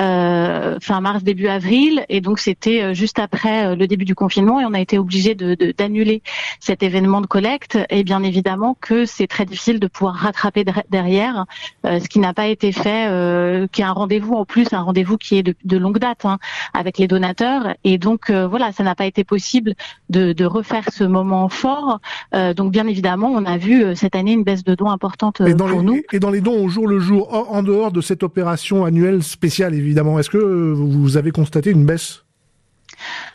euh, 0.00 0.78
fin 0.80 1.00
mars 1.00 1.22
début 1.22 1.46
avril, 1.46 2.04
et 2.08 2.20
donc 2.20 2.40
c'était 2.40 2.82
euh, 2.82 2.94
juste 2.94 3.20
après 3.20 3.66
euh, 3.66 3.76
le 3.76 3.86
début 3.86 4.04
du 4.04 4.16
confinement 4.16 4.60
et 4.60 4.64
on 4.64 4.74
a 4.74 4.80
été 4.80 4.98
obligé 4.98 5.36
de 5.36 5.54
d'annuler 5.54 6.16
de, 6.16 6.22
cet 6.58 6.82
événement 6.82 7.20
de 7.20 7.26
collecte. 7.28 7.78
Et 7.88 8.02
bien 8.02 8.22
évidemment 8.24 8.76
que 8.80 9.04
c'est 9.04 9.28
très 9.28 9.44
difficile 9.44 9.78
de 9.78 9.86
pouvoir 9.86 10.16
rattraper 10.16 10.64
derrière, 10.88 11.44
euh, 11.86 12.00
ce 12.00 12.08
qui 12.08 12.18
n'a 12.18 12.34
pas 12.34 12.48
été 12.48 12.72
fait, 12.72 13.08
euh, 13.08 13.68
qui 13.68 13.82
est 13.82 13.84
un 13.84 13.92
rendez-vous 13.92 14.34
en 14.34 14.44
plus, 14.44 14.72
un 14.72 14.82
rendez-vous 14.82 15.16
qui 15.16 15.38
est 15.38 15.44
de, 15.44 15.54
de 15.64 15.76
longue 15.76 15.98
date 15.98 16.24
hein, 16.24 16.38
avec 16.74 16.98
les 16.98 17.06
donateurs. 17.06 17.74
Et 17.84 17.98
donc 17.98 18.30
voilà, 18.32 18.72
ça 18.72 18.82
n'a 18.82 18.96
pas 18.96 19.06
été 19.06 19.22
possible 19.22 19.74
de 20.08 20.32
refaire 20.44 20.84
ce 20.92 21.04
moment 21.04 21.48
fort. 21.48 22.00
Euh, 22.34 22.54
donc 22.54 22.72
bien 22.72 22.86
évidemment, 22.86 23.28
on 23.28 23.44
a 23.44 23.58
vu 23.58 23.82
euh, 23.82 23.94
cette 23.94 24.14
année 24.14 24.32
une 24.32 24.44
baisse 24.44 24.64
de 24.64 24.74
dons 24.74 24.90
importante 24.90 25.40
et 25.40 25.54
dans 25.54 25.66
pour 25.66 25.80
les, 25.80 25.84
nous. 25.84 26.02
Et 26.12 26.20
dans 26.20 26.30
les 26.30 26.40
dons 26.40 26.64
au 26.64 26.68
jour 26.68 26.86
le 26.86 26.98
jour, 26.98 27.32
en 27.32 27.62
dehors 27.62 27.92
de 27.92 28.00
cette 28.00 28.22
opération 28.22 28.84
annuelle 28.84 29.22
spéciale 29.22 29.74
évidemment, 29.74 30.18
est-ce 30.18 30.30
que 30.30 30.38
vous 30.38 31.16
avez 31.16 31.30
constaté 31.30 31.70
une 31.70 31.84
baisse? 31.84 32.24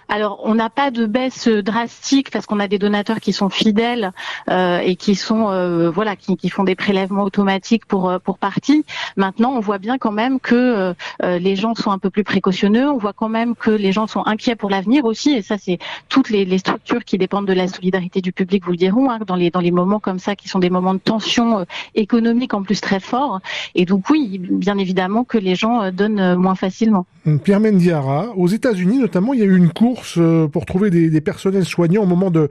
Alors, 0.08 0.42
on 0.44 0.56
n'a 0.56 0.70
pas 0.70 0.92
de 0.92 1.06
baisse 1.06 1.48
drastique 1.48 2.30
parce 2.32 2.46
qu'on 2.46 2.60
a 2.60 2.68
des 2.68 2.78
donateurs 2.80 3.20
qui 3.20 3.34
sont 3.34 3.50
fidèles 3.50 4.12
euh, 4.50 4.80
et 4.80 4.96
qui 4.96 5.16
sont 5.16 5.50
euh, 5.50 5.90
voilà 5.90 6.16
qui, 6.16 6.38
qui, 6.38 6.50
font 6.50 6.64
des 6.64 6.76
prélèvements 6.76 7.24
automatiques 7.24 7.86
pour 7.86 8.10
euh, 8.10 8.20
pour 8.20 8.38
partie. 8.38 8.86
Maintenant, 9.18 9.54
on 9.54 9.60
voit 9.60 9.80
bien 9.80 9.98
quand 9.98 10.12
même 10.12 10.40
que 10.40 10.94
euh, 11.24 11.40
les 11.40 11.56
gens 11.56 11.76
sont 11.76 11.92
un 11.92 11.98
peu 11.98 12.10
plus 12.10 12.24
précautionneux. 12.24 12.90
On 12.90 12.98
voit 12.98 13.14
quand 13.14 13.30
même 13.30 13.56
que 13.56 13.72
les 13.72 13.92
gens 13.92 14.08
sont 14.08 14.26
inquiets 14.26 14.56
pour 14.56 14.70
l'avenir 14.70 15.06
aussi. 15.06 15.32
Et 15.32 15.42
ça, 15.42 15.58
c'est 15.58 15.80
toutes 16.10 16.30
les, 16.30 16.46
les, 16.46 16.58
structures 16.58 17.04
qui 17.04 17.18
dépendent 17.18 17.48
de 17.48 17.54
la 17.54 17.68
solidarité 17.68 18.22
du 18.22 18.32
public 18.32 18.66
vous 18.66 18.72
le 18.72 18.78
diront 18.78 19.10
hein, 19.10 19.20
dans 19.26 19.36
les 19.36 19.50
dans 19.50 19.60
les 19.60 19.72
moments 19.72 20.00
comme 20.00 20.20
ça 20.20 20.36
qui 20.36 20.48
sont 20.48 20.60
des 20.60 20.70
moments 20.70 20.94
de 20.94 21.00
tension 21.00 21.60
euh, 21.60 21.64
économique 21.96 22.54
en 22.54 22.64
plus 22.64 22.82
très 22.82 23.00
forts. 23.00 23.40
Et 23.74 23.86
donc 23.86 24.10
oui, 24.10 24.40
bien 24.40 24.78
évidemment 24.78 25.24
que 25.24 25.38
les 25.38 25.56
gens 25.56 25.82
euh, 25.82 25.92
donnent 25.92 26.36
moins 26.36 26.56
facilement. 26.56 27.06
Pierre 27.44 27.60
Mendiara, 27.60 28.34
aux 28.36 28.48
États-Unis 28.48 29.00
notamment, 29.00 29.34
il 29.34 29.40
y 29.40 29.44
a 29.44 29.46
eu 29.46 29.58
une 29.58 29.72
course 29.96 30.20
pour 30.52 30.66
trouver 30.66 30.90
des, 30.90 31.22
personnels 31.22 31.66
soignants 31.66 32.04
au 32.04 32.06
moment 32.06 32.32
de, 32.32 32.50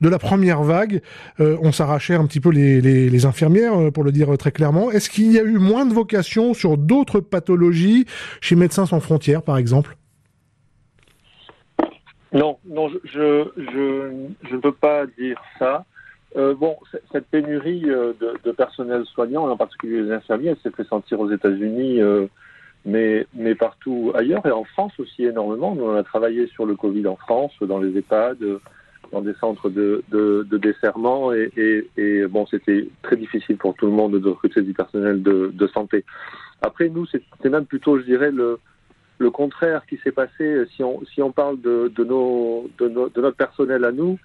la 0.00 0.18
première 0.18 0.62
vague. 0.62 1.02
Euh, 1.40 1.56
on 1.62 1.72
s'arrachait 1.72 2.14
un 2.14 2.26
petit 2.26 2.40
peu 2.40 2.50
les, 2.50 3.26
infirmières, 3.26 3.78
euh, 3.78 3.90
pour 3.90 4.04
le 4.04 4.12
dire 4.12 4.36
très 4.38 4.52
clairement. 4.52 4.90
Est-ce 4.90 5.10
qu'il 5.10 5.32
y 5.32 5.38
a 5.38 5.42
eu 5.42 5.58
moins 5.58 5.86
de 5.86 5.92
vocations 5.92 6.54
sur 6.54 6.76
d'autres 6.76 7.20
pathologies 7.20 8.06
chez 8.40 8.56
Médecins 8.56 8.86
sans 8.86 9.00
frontières, 9.00 9.42
par 9.42 9.58
exemple? 9.58 9.96
Non, 12.32 12.58
non, 12.66 12.90
je, 13.04 13.48
ne 13.56 14.56
peux 14.58 14.72
pas 14.72 15.06
dire 15.06 15.40
ça. 15.58 15.84
Euh, 16.36 16.54
bon, 16.54 16.76
cette 17.12 17.26
pénurie 17.26 17.82
de, 17.82 18.16
de, 18.44 18.52
personnel 18.52 19.04
soignant, 19.06 19.48
en 19.48 19.56
particulier 19.56 20.02
les 20.02 20.12
infirmiers, 20.12 20.56
s'est 20.62 20.70
fait 20.70 20.84
sentir 20.84 21.20
aux 21.20 21.30
États-Unis 21.30 22.00
euh, 22.00 22.26
mais, 22.84 23.26
mais 23.34 23.54
partout 23.54 24.12
ailleurs 24.14 24.44
et 24.46 24.50
en 24.50 24.64
France 24.64 24.92
aussi 24.98 25.24
énormément. 25.24 25.74
Nous, 25.74 25.84
on 25.84 25.96
a 25.96 26.02
travaillé 26.02 26.46
sur 26.48 26.66
le 26.66 26.76
Covid 26.76 27.06
en 27.06 27.16
France, 27.16 27.52
dans 27.60 27.78
les 27.78 27.96
EHPAD, 27.96 28.38
dans 29.12 29.20
des 29.20 29.34
centres 29.34 29.70
de, 29.70 30.02
de, 30.10 30.46
de 30.50 30.58
desserrement 30.58 31.32
et, 31.32 31.50
et, 31.56 31.88
et 31.96 32.26
bon, 32.26 32.46
c'était 32.46 32.88
très 33.02 33.16
difficile 33.16 33.56
pour 33.56 33.74
tout 33.74 33.86
le 33.86 33.92
monde 33.92 34.18
de 34.18 34.28
recruter 34.28 34.62
du 34.62 34.72
personnel 34.72 35.22
de, 35.22 35.50
de 35.52 35.66
santé. 35.68 36.04
Après, 36.62 36.88
nous, 36.88 37.06
c'est 37.06 37.48
même 37.48 37.66
plutôt, 37.66 37.98
je 37.98 38.04
dirais, 38.04 38.30
le, 38.30 38.58
le 39.18 39.30
contraire 39.30 39.84
qui 39.86 39.98
s'est 39.98 40.12
passé. 40.12 40.64
Si 40.74 40.82
on, 40.82 41.04
si 41.04 41.22
on 41.22 41.32
parle 41.32 41.60
de, 41.60 41.92
de, 41.94 42.04
nos, 42.04 42.68
de, 42.78 42.88
nos, 42.88 43.08
de 43.08 43.20
notre 43.20 43.36
personnel 43.36 43.84
à 43.84 43.92
nous, 43.92 44.18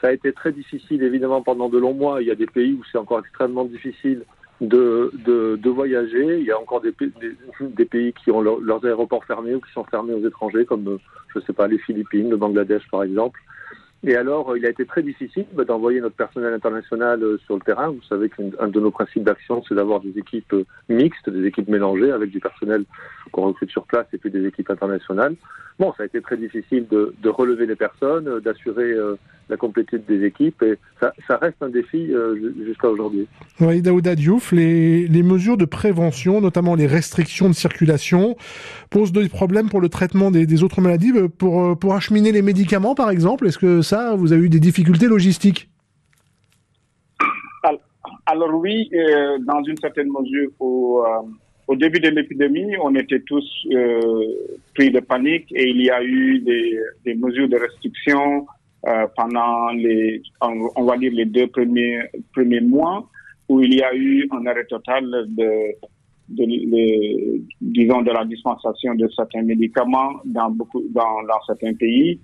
ça 0.00 0.08
a 0.08 0.12
été 0.12 0.32
très 0.32 0.52
difficile, 0.52 1.02
évidemment, 1.02 1.42
pendant 1.42 1.68
de 1.68 1.78
longs 1.78 1.94
mois. 1.94 2.22
Il 2.22 2.28
y 2.28 2.30
a 2.32 2.34
des 2.34 2.46
pays 2.46 2.72
où 2.72 2.82
c'est 2.90 2.98
encore 2.98 3.20
extrêmement 3.20 3.64
difficile 3.64 4.24
de, 4.62 5.10
de, 5.56 5.70
voyager. 5.70 6.38
Il 6.38 6.44
y 6.44 6.50
a 6.50 6.58
encore 6.58 6.80
des, 6.80 6.92
pays 6.92 8.12
qui 8.12 8.30
ont 8.30 8.40
leurs 8.40 8.84
aéroports 8.84 9.24
fermés 9.24 9.54
ou 9.54 9.60
qui 9.60 9.72
sont 9.72 9.84
fermés 9.84 10.14
aux 10.14 10.26
étrangers, 10.26 10.64
comme, 10.64 10.98
je 11.32 11.38
ne 11.38 11.44
sais 11.44 11.52
pas, 11.52 11.66
les 11.66 11.78
Philippines, 11.78 12.30
le 12.30 12.36
Bangladesh, 12.36 12.88
par 12.90 13.02
exemple. 13.02 13.40
Et 14.04 14.16
alors, 14.16 14.56
il 14.56 14.66
a 14.66 14.68
été 14.68 14.84
très 14.84 15.02
difficile 15.02 15.46
bah, 15.52 15.64
d'envoyer 15.64 16.00
notre 16.00 16.16
personnel 16.16 16.52
international 16.52 17.22
euh, 17.22 17.38
sur 17.46 17.54
le 17.54 17.60
terrain. 17.60 17.90
Vous 17.90 18.02
savez 18.08 18.28
qu'un 18.28 18.66
de 18.66 18.80
nos 18.80 18.90
principes 18.90 19.22
d'action, 19.22 19.62
c'est 19.68 19.76
d'avoir 19.76 20.00
des 20.00 20.18
équipes 20.18 20.54
euh, 20.54 20.64
mixtes, 20.88 21.30
des 21.30 21.46
équipes 21.46 21.68
mélangées 21.68 22.10
avec 22.10 22.30
du 22.30 22.40
personnel 22.40 22.84
qu'on 23.30 23.46
recrute 23.46 23.70
sur 23.70 23.84
place 23.84 24.06
et 24.12 24.18
puis 24.18 24.30
des 24.32 24.44
équipes 24.44 24.70
internationales. 24.70 25.36
Bon, 25.78 25.92
ça 25.96 26.02
a 26.02 26.06
été 26.06 26.20
très 26.20 26.36
difficile 26.36 26.88
de, 26.88 27.14
de 27.22 27.28
relever 27.28 27.64
les 27.66 27.76
personnes, 27.76 28.26
euh, 28.26 28.40
d'assurer 28.40 28.92
la 29.52 29.56
complétude 29.64 30.04
des 30.06 30.20
équipes 30.30 30.60
et 30.62 30.74
ça, 31.00 31.12
ça 31.28 31.36
reste 31.36 31.60
un 31.62 31.68
défi 31.68 32.00
jusqu'à 32.68 32.88
aujourd'hui. 32.88 33.26
Oui, 33.60 33.82
Daouda 33.82 34.14
Diouf, 34.14 34.52
les, 34.52 35.06
les 35.16 35.22
mesures 35.22 35.58
de 35.64 35.68
prévention, 35.80 36.40
notamment 36.40 36.74
les 36.82 36.88
restrictions 36.98 37.48
de 37.48 37.54
circulation, 37.64 38.36
posent 38.90 39.12
des 39.12 39.28
problèmes 39.28 39.68
pour 39.68 39.80
le 39.80 39.88
traitement 39.88 40.30
des, 40.30 40.44
des 40.52 40.60
autres 40.64 40.80
maladies, 40.80 41.12
pour, 41.38 41.78
pour 41.78 41.94
acheminer 41.94 42.32
les 42.32 42.42
médicaments 42.42 42.94
par 42.94 43.10
exemple. 43.10 43.46
Est-ce 43.46 43.58
que 43.58 43.82
ça, 43.82 44.14
vous 44.20 44.32
avez 44.32 44.44
eu 44.46 44.48
des 44.48 44.60
difficultés 44.70 45.08
logistiques? 45.16 45.68
Alors 48.26 48.54
oui, 48.54 48.88
euh, 48.94 49.38
dans 49.50 49.62
une 49.64 49.78
certaine 49.78 50.08
mesure, 50.18 50.50
au, 50.60 51.02
euh, 51.04 51.26
au 51.66 51.76
début 51.76 52.00
de 52.00 52.08
l'épidémie, 52.08 52.70
on 52.82 52.94
était 52.94 53.20
tous 53.20 53.48
euh, 53.72 54.00
pris 54.74 54.90
de 54.90 55.00
panique 55.00 55.48
et 55.50 55.68
il 55.68 55.80
y 55.82 55.90
a 55.90 56.02
eu 56.02 56.38
des, 56.38 56.78
des 57.04 57.14
mesures 57.14 57.48
de 57.48 57.56
restriction 57.56 58.46
euh, 58.86 59.06
pendant 59.16 59.70
les, 59.70 60.22
on, 60.40 60.84
va 60.84 60.96
dire 60.96 61.12
les 61.12 61.26
deux 61.26 61.46
premiers 61.46 62.00
premiers 62.32 62.60
mois, 62.60 63.08
où 63.48 63.60
il 63.60 63.74
y 63.74 63.82
a 63.82 63.94
eu 63.94 64.28
un 64.32 64.44
arrêt 64.46 64.64
total 64.66 65.04
de, 65.28 65.76
disons 67.60 68.02
de 68.02 68.10
la 68.10 68.24
dispensation 68.24 68.94
de 68.94 69.08
certains 69.14 69.42
médicaments 69.42 70.20
dans 70.24 70.50
beaucoup 70.50 70.82
dans, 70.90 71.22
dans 71.24 71.40
certains 71.46 71.74
pays 71.74 72.18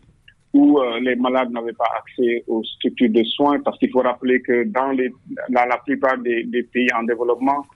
où 0.55 0.79
euh, 0.79 0.99
les 1.01 1.15
malades 1.17 1.51
n'avaient 1.51 1.73
pas 1.75 1.91
accès 1.99 2.43
aux 2.47 2.65
structures 2.65 3.11
de 3.11 3.23
soins, 3.23 3.61
parce 3.61 3.79
qu'il 3.79 3.91
faut 3.91 4.01
rappeler 4.01 4.41
que 4.41 4.65
dans, 4.65 4.91
les, 4.93 5.13
dans 5.51 5.67
la 5.67 5.79
plupart 5.79 6.19
des, 6.19 6.45
des, 6.45 6.63
pays 6.63 6.89
en 6.95 7.03
développement, 7.03 7.67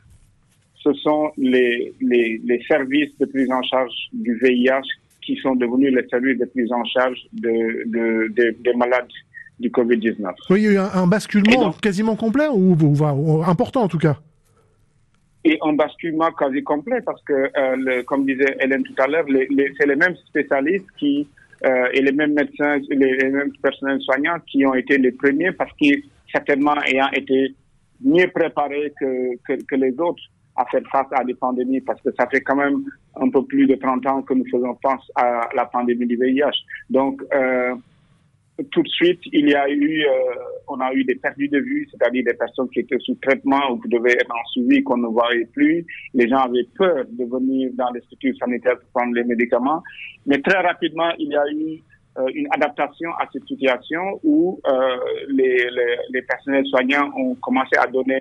ce 0.76 0.92
sont 0.94 1.30
les, 1.36 1.92
les, 2.00 2.40
les, 2.42 2.62
services 2.64 3.16
de 3.18 3.26
prise 3.26 3.50
en 3.52 3.62
charge 3.62 3.94
du 4.12 4.38
VIH 4.42 4.88
qui 5.24 5.36
sont 5.36 5.54
devenus 5.54 5.94
les 5.94 6.06
services 6.08 6.38
de 6.38 6.44
prise 6.46 6.72
en 6.72 6.84
charge 6.84 7.18
de, 7.32 7.84
de, 7.86 8.28
de 8.28 8.56
des 8.62 8.74
malades 8.74 9.08
du 9.58 9.70
Covid-19. 9.70 10.32
Oui, 10.50 10.62
il 10.62 10.64
y 10.64 10.68
a 10.68 10.72
eu 10.72 10.78
un, 10.78 10.90
un 10.94 11.06
basculement 11.06 11.60
donc, 11.66 11.80
quasiment 11.80 12.16
complet, 12.16 12.48
ou, 12.48 12.74
ou, 12.74 12.96
ou, 13.02 13.42
important 13.44 13.82
en 13.82 13.88
tout 13.88 13.98
cas? 13.98 14.16
Et 15.44 15.58
un 15.62 15.72
basculement 15.72 16.30
quasi 16.32 16.62
complet, 16.62 17.00
parce 17.04 17.22
que, 17.24 17.32
euh, 17.32 17.76
le, 17.76 18.02
comme 18.02 18.26
disait 18.26 18.56
Hélène 18.60 18.82
tout 18.84 18.94
à 18.98 19.06
l'heure, 19.06 19.24
les, 19.28 19.46
les, 19.50 19.72
c'est 19.78 19.86
les 19.86 19.96
mêmes 19.96 20.16
spécialistes 20.28 20.86
qui 20.98 21.26
euh, 21.64 21.86
et 21.92 22.02
les 22.02 22.12
mêmes 22.12 22.34
médecins, 22.34 22.78
les, 22.90 23.16
les, 23.16 23.28
mêmes 23.30 23.52
personnels 23.62 24.00
soignants 24.00 24.38
qui 24.46 24.66
ont 24.66 24.74
été 24.74 24.98
les 24.98 25.12
premiers 25.12 25.52
parce 25.52 25.72
qu'ils 25.76 26.02
certainement 26.32 26.74
ayant 26.86 27.10
été 27.12 27.54
mieux 28.04 28.28
préparés 28.28 28.92
que, 28.98 29.36
que, 29.46 29.62
que, 29.62 29.76
les 29.76 29.92
autres 30.00 30.22
à 30.62 30.66
faire 30.70 30.82
face 30.90 31.06
à 31.12 31.24
des 31.24 31.34
pandémies 31.34 31.80
parce 31.80 32.00
que 32.02 32.10
ça 32.18 32.26
fait 32.26 32.40
quand 32.40 32.56
même 32.56 32.84
un 33.16 33.28
peu 33.30 33.44
plus 33.44 33.66
de 33.66 33.74
30 33.74 34.06
ans 34.06 34.22
que 34.22 34.34
nous 34.34 34.44
faisons 34.50 34.76
face 34.82 35.02
à 35.16 35.48
la 35.54 35.66
pandémie 35.66 36.06
du 36.06 36.16
VIH. 36.16 36.50
Donc, 36.90 37.22
euh, 37.34 37.74
tout 38.70 38.82
de 38.82 38.88
suite, 38.88 39.20
il 39.32 39.48
y 39.48 39.54
a 39.54 39.68
eu, 39.68 40.04
euh, 40.04 40.10
on 40.68 40.80
a 40.80 40.92
eu 40.92 41.04
des 41.04 41.16
perdus 41.16 41.48
de 41.48 41.58
vue, 41.58 41.88
c'est-à-dire 41.90 42.24
des 42.24 42.34
personnes 42.34 42.68
qui 42.70 42.80
étaient 42.80 42.98
sous 43.00 43.14
traitement 43.16 43.72
ou 43.72 43.80
qui 43.80 43.88
devaient 43.88 44.12
être 44.12 44.30
en 44.30 44.44
suivi 44.52 44.82
qu'on 44.82 44.98
ne 44.98 45.08
voyait 45.08 45.46
plus. 45.52 45.84
Les 46.14 46.28
gens 46.28 46.38
avaient 46.38 46.66
peur 46.76 47.04
de 47.10 47.24
venir 47.24 47.70
dans 47.74 47.90
les 47.90 48.00
structures 48.02 48.36
sanitaires 48.38 48.78
pour 48.78 49.00
prendre 49.00 49.14
les 49.14 49.24
médicaments. 49.24 49.82
Mais 50.26 50.40
très 50.40 50.60
rapidement, 50.60 51.10
il 51.18 51.28
y 51.28 51.36
a 51.36 51.44
eu 51.50 51.82
euh, 52.18 52.28
une 52.34 52.46
adaptation 52.52 53.10
à 53.12 53.26
cette 53.32 53.46
situation 53.46 54.20
où 54.22 54.60
les, 55.28 55.66
les, 56.10 56.22
personnels 56.22 56.66
soignants 56.66 57.10
ont 57.16 57.34
commencé 57.36 57.76
à 57.78 57.86
donner 57.86 58.20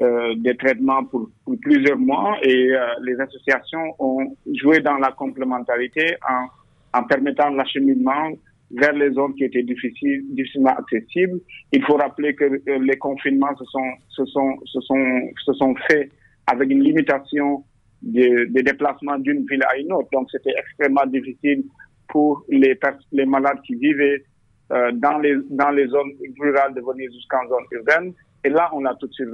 euh, 0.00 0.34
des 0.36 0.56
traitements 0.56 1.04
pour, 1.04 1.28
pour, 1.44 1.56
plusieurs 1.60 1.98
mois 1.98 2.38
et 2.42 2.70
euh, 2.74 2.86
les 3.02 3.20
associations 3.20 3.94
ont 3.98 4.36
joué 4.54 4.80
dans 4.80 4.96
la 4.96 5.12
complémentarité 5.12 6.16
en, 6.28 6.98
en 6.98 7.04
permettant 7.04 7.50
l'acheminement 7.50 8.30
vers 8.70 8.92
les 8.94 9.12
zones 9.12 9.34
qui 9.34 9.44
étaient 9.44 9.62
difficiles, 9.62 10.24
difficilement 10.30 10.74
accessibles. 10.76 11.40
Il 11.72 11.84
faut 11.84 11.96
rappeler 11.96 12.34
que 12.34 12.44
euh, 12.44 12.78
les 12.80 12.96
confinements 12.96 13.54
se 13.56 13.64
sont, 13.66 13.92
se 14.08 14.24
sont, 14.26 14.56
se 14.64 14.80
sont, 14.80 15.20
se 15.44 15.52
sont 15.52 15.74
faits 15.88 16.10
avec 16.46 16.70
une 16.70 16.82
limitation 16.82 17.64
des 18.00 18.46
de 18.46 18.60
déplacements 18.62 19.18
d'une 19.18 19.44
ville 19.46 19.62
à 19.64 19.76
une 19.76 19.92
autre. 19.92 20.08
Donc, 20.12 20.28
c'était 20.30 20.54
extrêmement 20.58 21.06
difficile 21.06 21.64
pour 22.08 22.44
les, 22.48 22.78
les 23.12 23.26
malades 23.26 23.60
qui 23.66 23.74
vivaient 23.74 24.24
euh, 24.72 24.90
dans, 24.92 25.18
les, 25.18 25.36
dans 25.50 25.70
les 25.70 25.86
zones 25.86 26.12
rurales 26.40 26.74
de 26.74 26.80
venir 26.80 27.10
jusqu'en 27.12 27.46
zone 27.48 27.64
urbaine. 27.72 28.12
Et 28.44 28.48
là, 28.48 28.70
on 28.72 28.80
l'a 28.80 28.94
tout 28.94 29.06
de 29.06 29.12
suite, 29.12 29.28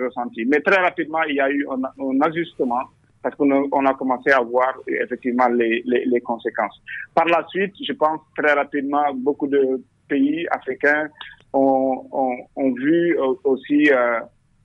ressenti. 0.00 0.44
Mais 0.46 0.60
très 0.60 0.80
rapidement, 0.80 1.22
il 1.28 1.36
y 1.36 1.40
a 1.40 1.50
eu 1.50 1.66
un, 1.70 2.20
ajustement 2.22 2.80
parce 3.22 3.34
qu'on 3.34 3.86
a, 3.86 3.94
commencé 3.94 4.30
à 4.30 4.40
voir 4.40 4.74
effectivement 4.86 5.48
les, 5.48 6.20
conséquences. 6.24 6.80
Par 7.14 7.26
la 7.26 7.44
suite, 7.48 7.74
je 7.86 7.92
pense 7.92 8.20
très 8.36 8.52
rapidement, 8.52 9.12
beaucoup 9.14 9.48
de 9.48 9.82
pays 10.08 10.46
africains 10.50 11.08
ont, 11.52 12.72
vu 12.76 13.18
aussi 13.44 13.90
euh, 13.90 14.20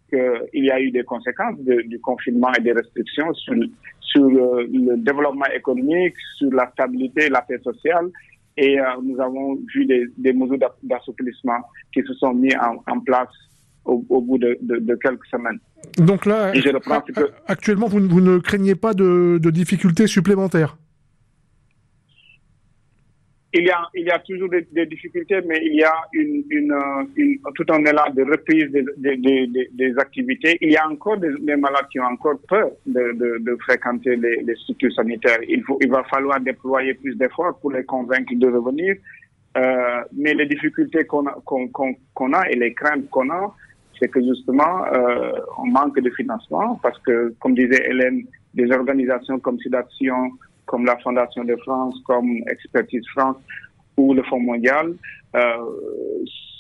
qu'il 0.10 0.64
y 0.66 0.72
a 0.72 0.80
eu 0.80 0.92
des 0.92 1.04
conséquences 1.04 1.58
du 1.60 2.00
confinement 2.00 2.54
et 2.58 2.62
des 2.62 2.74
restrictions 2.74 3.34
sur, 3.34 3.54
le, 3.56 4.68
le, 4.72 4.98
développement 4.98 5.48
économique, 5.54 6.16
sur 6.38 6.52
la 6.52 6.70
stabilité 6.72 7.26
et 7.26 7.30
la 7.30 7.42
paix 7.42 7.60
sociale. 7.64 8.10
Et 8.58 8.80
euh, 8.80 8.84
nous 9.04 9.20
avons 9.20 9.58
vu 9.74 9.86
des, 9.86 10.06
des 10.18 10.34
mesures 10.34 10.58
d'assouplissement 10.84 11.60
qui 11.94 12.02
se 12.04 12.14
sont 12.14 12.34
mis 12.34 12.56
en, 12.56 12.84
en 12.92 13.00
place 13.00 13.30
au, 13.86 14.06
au 14.10 14.22
bout 14.22 14.38
de, 14.38 14.58
de, 14.62 14.78
de, 14.78 14.96
quelques 14.96 15.26
semaines. 15.26 15.60
Donc 15.98 16.26
là, 16.26 16.52
actuellement, 17.48 17.88
vous, 17.88 18.08
vous, 18.08 18.22
ne 18.22 18.38
craignez 18.40 18.76
pas 18.76 18.94
de, 18.94 19.40
de 19.42 19.50
difficultés 19.50 20.08
supplémentaires? 20.08 20.78
Il 23.56 23.66
y, 23.66 24.10
a, 24.10 24.20
toujours 24.20 24.50
des, 24.50 24.86
difficultés, 24.88 25.40
mais 25.46 25.60
il 25.64 25.76
y 25.76 25.84
a 25.84 25.94
une, 26.14 26.44
une, 26.50 26.74
une, 27.16 27.40
tout 27.54 27.66
un 27.70 27.80
de 27.80 28.32
reprise 28.32 28.72
des, 28.72 29.16
des, 29.18 29.70
des, 29.72 29.98
activités. 30.00 30.58
Il 30.60 30.72
y 30.72 30.78
a 30.78 30.90
encore 30.90 31.18
des, 31.18 31.56
malades 31.56 31.88
qui 31.92 32.00
ont 32.00 32.06
encore 32.06 32.40
peur 32.50 32.72
de, 32.88 33.58
fréquenter 33.62 34.16
les, 34.16 34.56
structures 34.56 34.94
sanitaires. 34.94 35.38
Il, 35.48 35.64
va 35.90 36.04
falloir 36.06 36.40
déployer 36.40 36.96
plus 36.96 37.16
d'efforts 37.16 37.60
pour 37.60 37.72
les 37.72 37.84
convaincre 37.84 38.34
de 38.34 38.48
revenir. 38.48 38.96
Euh, 39.56 40.02
mais 40.18 40.34
les 40.34 40.48
difficultés 40.48 41.06
qu'on 41.06 41.28
a, 41.28 42.50
et 42.50 42.56
les 42.56 42.74
craintes 42.74 43.08
qu'on 43.12 43.30
a, 43.30 43.56
c'est 44.00 44.08
que 44.08 44.20
justement, 44.20 44.84
euh, 44.92 45.32
on 45.60 45.68
manque 45.68 46.00
de 46.00 46.10
financement 46.10 46.80
parce 46.82 46.98
que, 47.00 47.36
comme 47.40 47.54
disait 47.54 47.88
Hélène, 47.88 48.24
des 48.56 48.72
organisations 48.72 49.40
comme 49.40 49.60
SIDAction, 49.60 50.32
comme 50.66 50.86
la 50.86 50.98
Fondation 51.00 51.44
de 51.44 51.56
France, 51.58 51.96
comme 52.06 52.38
Expertise 52.50 53.06
France 53.10 53.38
ou 53.98 54.14
le 54.14 54.24
Fonds 54.24 54.40
mondial 54.40 54.94
euh, 55.36 55.58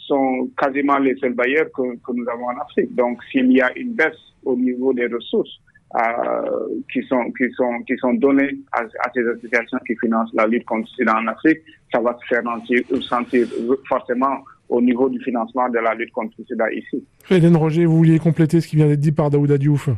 sont 0.07 0.49
quasiment 0.57 0.97
les 0.97 1.15
seuls 1.17 1.33
bailleurs 1.33 1.67
que, 1.75 1.95
que, 1.95 2.11
nous 2.13 2.25
avons 2.29 2.45
en 2.45 2.61
Afrique. 2.61 2.93
Donc, 2.95 3.19
s'il 3.31 3.51
y 3.51 3.61
a 3.61 3.75
une 3.77 3.93
baisse 3.93 4.19
au 4.43 4.55
niveau 4.55 4.93
des 4.93 5.07
ressources 5.07 5.59
euh, 5.95 6.81
qui 6.91 7.03
sont 7.03 7.31
qui 7.37 7.45
sont 7.55 7.81
qui 7.87 7.95
sont 7.97 8.13
données 8.15 8.57
à, 8.71 8.83
ces 9.13 9.21
associations 9.27 9.77
qui 9.87 9.95
financent 9.97 10.33
la 10.33 10.47
lutte 10.47 10.65
contre 10.65 10.89
le 10.91 11.03
sida 11.03 11.15
en 11.15 11.27
Afrique, 11.27 11.59
ça 11.91 11.99
va 11.99 12.17
se 12.19 12.25
faire 12.27 12.43
sentir, 12.43 12.81
sentir 13.01 13.47
forcément 13.87 14.39
au 14.69 14.81
niveau 14.81 15.07
du 15.07 15.19
financement 15.19 15.69
de 15.69 15.77
la 15.77 15.93
lutte 15.93 16.11
contre 16.11 16.33
le 16.39 16.45
sida 16.45 16.71
ici. 16.73 17.05
Hélène 17.29 17.55
Roger, 17.55 17.85
vous 17.85 17.97
vouliez 17.97 18.19
compléter 18.19 18.59
ce 18.59 18.67
qui 18.67 18.75
vient 18.75 18.87
d'être 18.87 18.99
dit 18.99 19.11
par 19.11 19.29
Daouda 19.29 19.57
Diouf? 19.57 19.89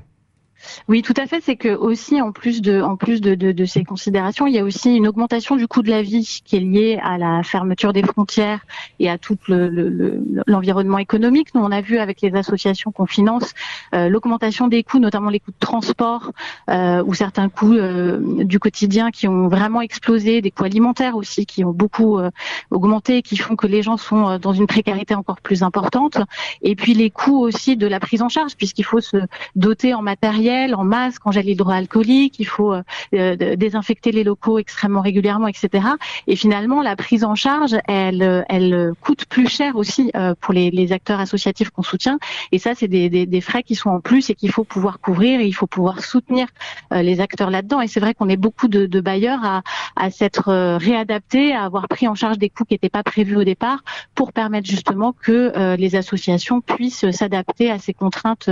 Oui, 0.88 1.01
tout 1.01 1.13
à 1.17 1.25
fait. 1.27 1.41
C'est 1.41 1.55
que 1.55 1.69
aussi, 1.69 2.22
en 2.22 2.31
plus 2.31 2.62
de, 2.62 2.81
en 2.81 2.95
plus 2.95 3.22
de, 3.22 3.36
de, 3.36 3.51
de, 3.51 3.65
ces 3.65 3.84
considérations, 3.84 4.48
il 4.48 4.53
y 4.53 4.60
a 4.60 4.63
aussi 4.63 4.95
une 4.95 5.07
augmentation 5.07 5.55
du 5.55 5.67
coût 5.67 5.81
de 5.81 5.89
la 5.89 6.01
vie 6.01 6.41
qui 6.43 6.57
est 6.57 6.60
liée 6.60 7.00
à 7.03 7.17
la 7.17 7.43
fermeture 7.43 7.93
des 7.93 8.03
frontières 8.03 8.65
et 9.00 9.10
à 9.10 9.17
tout 9.17 9.38
l'environnement 9.48 10.98
le, 10.98 11.03
économique. 11.03 11.53
Nous, 11.55 11.62
on 11.62 11.72
a 11.72 11.81
vu 11.81 11.98
avec 11.98 12.22
les 12.22 12.36
associations 12.36 12.91
qu'on 12.91 13.05
finance 13.05 13.53
euh, 13.93 14.10
l'augmentation 14.10 14.67
des 14.67 14.84
coûts, 14.84 15.00
notamment 15.00 15.29
les 15.29 15.39
coûts 15.39 15.51
de 15.51 15.60
transport 15.60 16.31
euh, 16.69 17.03
ou 17.03 17.13
certains 17.13 17.50
coûts 17.50 17.74
euh, 17.74 18.43
du 18.43 18.60
quotidien 18.60 19.12
qui 19.12 19.27
ont 19.27 19.48
vraiment 19.48 19.81
explosé, 19.81 20.41
des 20.41 20.51
coûts 20.51 20.63
alimentaires 20.63 21.15
aussi 21.15 21.45
qui 21.45 21.63
ont 21.63 21.72
beaucoup 21.72 22.19
euh, 22.19 22.29
augmenté, 22.72 23.22
qui 23.22 23.38
font 23.38 23.55
que 23.55 23.67
les 23.67 23.81
gens 23.81 23.98
sont 23.98 24.29
euh, 24.29 24.38
dans 24.38 24.53
une 24.53 24.67
précarité 24.67 25.15
encore 25.15 25.41
plus 25.41 25.63
importante. 25.63 26.17
Et 26.62 26.75
puis 26.75 26.93
les 26.93 27.10
coûts 27.10 27.39
aussi 27.39 27.77
de 27.77 27.88
la 27.88 28.00
prise 28.00 28.22
en 28.22 28.29
charge, 28.29 28.55
puisqu'il 28.55 28.84
faut 28.84 29.01
se 29.01 29.17
doter 29.55 29.93
en 29.93 30.01
matériel, 30.01 30.55
en 30.74 30.84
masque, 30.84 31.26
en 31.26 31.32
gel 31.32 31.48
hydroalcoolique, 31.48 32.40
il 32.40 32.48
faut 32.48 32.74
euh, 32.74 33.56
désinfecter 33.56 34.12
les 34.12 34.24
locaux 34.24 34.60
extrêmement 34.60 35.02
régulièrement, 35.02 35.48
etc. 35.48 35.88
Et 36.28 36.36
finalement, 36.36 36.82
la 36.82 36.96
prise 36.96 37.24
en 37.24 37.36
charge, 37.36 37.76
elle, 37.88 38.46
elle 38.50 38.94
coûte 39.02 39.26
plus 39.26 39.48
cher 39.48 39.76
aussi 39.76 40.12
pour 40.42 40.54
les, 40.54 40.72
les 40.72 40.92
acteurs 40.92 41.20
associatifs 41.20 41.70
qu'on 41.70 41.84
soutient. 41.84 42.18
Et 42.52 42.60
ça, 42.60 42.74
c'est 42.76 42.88
des, 42.88 43.10
des, 43.10 43.26
des, 43.26 43.42
frais 43.42 43.64
qui 43.64 43.76
sont 43.76 43.90
en 43.90 44.00
plus 44.00 44.30
et 44.30 44.36
qu'il 44.36 44.52
faut 44.52 44.64
pouvoir 44.64 45.00
couvrir 45.00 45.40
et 45.40 45.46
il 45.46 45.54
faut 45.54 45.68
pouvoir 45.68 46.04
soutenir 46.04 46.48
les 46.92 47.20
acteurs 47.20 47.50
là-dedans. 47.50 47.82
Et 47.82 47.88
c'est 47.88 48.00
vrai 48.00 48.14
qu'on 48.14 48.30
est 48.30 48.38
beaucoup 48.38 48.68
de, 48.68 48.86
de 48.86 49.02
bailleurs 49.02 49.44
à, 49.44 49.62
à 49.96 50.10
s'être 50.10 50.78
réadaptés, 50.78 51.54
à 51.54 51.64
avoir 51.64 51.88
pris 51.88 52.08
en 52.08 52.16
charge 52.16 52.38
des 52.38 52.50
coûts 52.50 52.66
qui 52.66 52.74
n'étaient 52.74 52.90
pas 52.90 53.04
prévus 53.04 53.36
au 53.36 53.44
départ 53.44 53.84
pour 54.14 54.34
permettre 54.34 54.68
justement 54.68 55.14
que 55.14 55.76
les 55.76 55.96
associations 55.96 56.62
puissent 56.62 57.10
s'adapter 57.12 57.72
à 57.72 57.80
ces 57.80 57.94
contraintes 57.94 58.50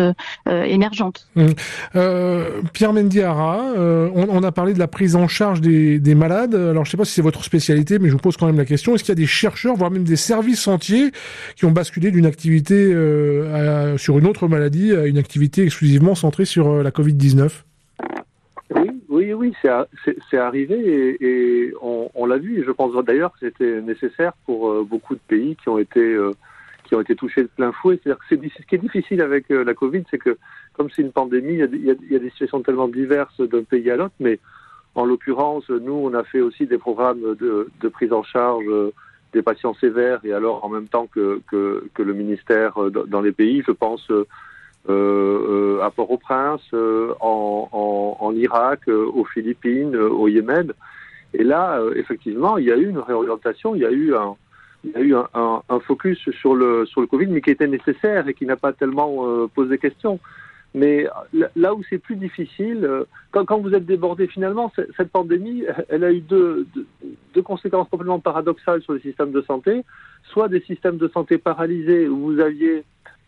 émergentes. 0.47 1.27
Mmh. 1.35 1.47
Euh, 1.95 2.61
Pierre 2.73 2.91
Mendiara, 2.91 3.73
euh, 3.77 4.09
on, 4.15 4.41
a 4.41 4.51
parlé 4.51 4.73
de 4.73 4.79
la 4.79 4.87
prise 4.87 5.15
en 5.15 5.27
charge 5.27 5.61
des, 5.61 5.99
des 5.99 6.15
malades. 6.15 6.55
Alors, 6.55 6.85
je 6.85 6.89
ne 6.89 6.91
sais 6.91 6.97
pas 6.97 7.05
si 7.05 7.13
c'est 7.13 7.21
votre 7.21 7.43
spécialité, 7.43 7.99
mais 7.99 8.07
je 8.07 8.13
vous 8.13 8.19
pose 8.19 8.35
quand 8.35 8.47
même 8.47 8.57
la 8.57 8.65
question. 8.65 8.95
Est-ce 8.95 9.03
qu'il 9.03 9.11
y 9.11 9.17
a 9.17 9.21
des 9.21 9.27
chercheurs, 9.27 9.75
voire 9.75 9.91
même 9.91 10.03
des 10.03 10.15
services 10.15 10.67
entiers, 10.67 11.11
qui 11.55 11.65
ont 11.65 11.71
basculé 11.71 12.09
d'une 12.09 12.25
activité 12.25 12.91
euh, 12.93 13.97
sur 13.97 14.17
une 14.17 14.25
autre 14.25 14.47
maladie 14.47 14.95
à 14.95 15.05
une 15.05 15.19
activité 15.19 15.63
exclusivement 15.63 16.15
centrée 16.15 16.45
sur 16.45 16.83
la 16.83 16.91
Covid-19 16.91 17.63
oui, 18.75 18.89
oui, 19.07 19.33
oui, 19.33 19.53
c'est 19.61 20.37
arrivé 20.37 21.17
et, 21.21 21.73
on, 21.81 22.25
l'a 22.25 22.37
vu. 22.39 22.59
Et 22.59 22.63
je 22.63 22.71
pense 22.71 22.91
d'ailleurs 23.05 23.31
que 23.33 23.47
c'était 23.47 23.81
nécessaire 23.81 24.33
pour 24.47 24.83
beaucoup 24.83 25.13
de 25.13 25.19
pays 25.27 25.55
qui 25.61 25.69
ont 25.69 25.77
été 25.77 26.17
qui 26.85 26.95
ont 26.95 27.01
été 27.01 27.15
touchés 27.15 27.43
de 27.43 27.49
plein 27.55 27.71
fouet. 27.71 27.99
C'est-à-dire 28.01 28.19
que 28.27 28.35
ce 28.35 28.65
qui 28.65 28.75
est 28.75 28.79
difficile 28.79 29.21
avec 29.21 29.49
la 29.49 29.73
Covid, 29.75 30.03
c'est 30.09 30.17
que 30.17 30.37
comme 30.73 30.89
c'est 30.95 31.01
une 31.01 31.11
pandémie, 31.11 31.53
il 31.53 31.85
y, 31.85 32.15
a, 32.15 32.19
des 32.19 32.29
situations 32.31 32.61
tellement 32.61 32.87
diverses 32.87 33.39
d'un 33.39 33.63
pays 33.63 33.89
à 33.89 33.95
l'autre, 33.95 34.15
mais 34.19 34.39
en 34.95 35.05
l'occurrence, 35.05 35.69
nous, 35.69 35.93
on 35.93 36.13
a 36.13 36.23
fait 36.23 36.41
aussi 36.41 36.65
des 36.67 36.77
programmes 36.77 37.35
de, 37.35 37.89
prise 37.89 38.13
en 38.13 38.23
charge 38.23 38.65
des 39.33 39.41
patients 39.41 39.73
sévères 39.75 40.19
et 40.23 40.33
alors 40.33 40.63
en 40.63 40.69
même 40.69 40.87
temps 40.87 41.07
que, 41.07 41.41
que, 41.49 42.01
le 42.01 42.13
ministère 42.13 42.77
dans 43.07 43.21
les 43.21 43.31
pays, 43.31 43.63
je 43.65 43.71
pense 43.71 44.07
euh, 44.89 45.81
à 45.81 45.89
Port-au-Prince, 45.91 46.61
euh, 46.73 47.13
en, 47.19 47.69
en, 47.71 48.17
en, 48.19 48.35
Irak, 48.35 48.81
euh, 48.87 49.05
aux 49.13 49.25
Philippines, 49.25 49.95
au 49.95 50.27
Yémen. 50.27 50.73
Et 51.33 51.43
là, 51.43 51.81
effectivement, 51.95 52.57
il 52.57 52.65
y 52.65 52.71
a 52.71 52.77
eu 52.77 52.89
une 52.89 52.99
réorientation, 52.99 53.73
il 53.73 53.81
y 53.81 53.85
a 53.85 53.91
eu 53.91 54.13
un, 54.13 54.35
il 54.83 54.91
y 54.91 54.95
a 54.95 55.01
eu 55.01 55.15
un, 55.15 55.61
un, 55.69 55.79
focus 55.79 56.19
sur 56.31 56.55
le 56.55 56.85
sur 56.85 57.01
le 57.01 57.07
Covid, 57.07 57.27
mais 57.27 57.41
qui 57.41 57.51
était 57.51 57.67
nécessaire 57.67 58.27
et 58.27 58.33
qui 58.33 58.45
n'a 58.45 58.57
pas 58.57 58.73
tellement 58.73 59.25
euh, 59.25 59.47
posé 59.47 59.77
question. 59.77 60.19
Mais 60.75 61.07
là 61.55 61.75
où 61.75 61.83
c'est 61.87 61.99
plus 61.99 62.15
difficile, 62.15 62.89
quand, 63.31 63.45
quand, 63.45 63.59
vous 63.59 63.75
êtes 63.75 63.85
débordé, 63.85 64.27
finalement, 64.27 64.71
cette 64.97 65.11
pandémie, 65.11 65.63
elle 65.89 66.03
a 66.03 66.11
eu 66.11 66.21
deux, 66.21 66.65
conséquences 67.43 67.87
complètement 67.89 68.19
paradoxales 68.19 68.81
sur 68.81 68.93
le 68.93 68.99
système 68.99 69.31
de 69.31 69.41
santé. 69.41 69.83
Soit 70.31 70.47
des 70.47 70.61
systèmes 70.61 70.97
de 70.97 71.07
santé 71.09 71.37
paralysés 71.37 72.07
où 72.07 72.31
vous 72.31 72.39
aviez 72.39 72.83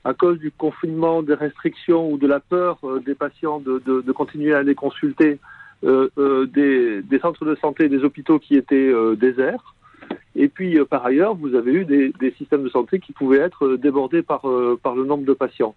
à 0.05 0.13
cause 0.13 0.39
du 0.39 0.51
confinement, 0.51 1.23
des 1.23 1.33
restrictions 1.33 2.11
ou 2.11 2.17
de 2.17 2.27
la 2.27 2.39
peur 2.39 2.77
euh, 2.83 2.99
des 2.99 3.15
patients 3.15 3.59
de, 3.59 4.11
continuer 4.11 4.53
à 4.53 4.61
les 4.61 4.75
consulter, 4.75 5.39
euh, 5.83 6.09
euh, 6.17 6.45
des, 6.45 7.19
centres 7.19 7.43
de 7.43 7.55
santé, 7.55 7.89
des 7.89 8.03
hôpitaux 8.03 8.39
qui 8.39 8.55
étaient 8.55 8.75
euh, 8.75 9.15
déserts. 9.15 9.75
Et 10.35 10.47
puis, 10.47 10.77
euh, 10.77 10.85
par 10.85 11.05
ailleurs, 11.05 11.35
vous 11.35 11.55
avez 11.55 11.73
eu 11.73 11.85
des, 11.85 12.31
systèmes 12.37 12.63
de 12.63 12.69
santé 12.69 12.99
qui 12.99 13.13
pouvaient 13.13 13.39
être 13.39 13.75
débordés 13.75 14.21
par 14.21 14.45
le 14.45 15.05
nombre 15.05 15.25
de 15.25 15.33
patients. 15.33 15.75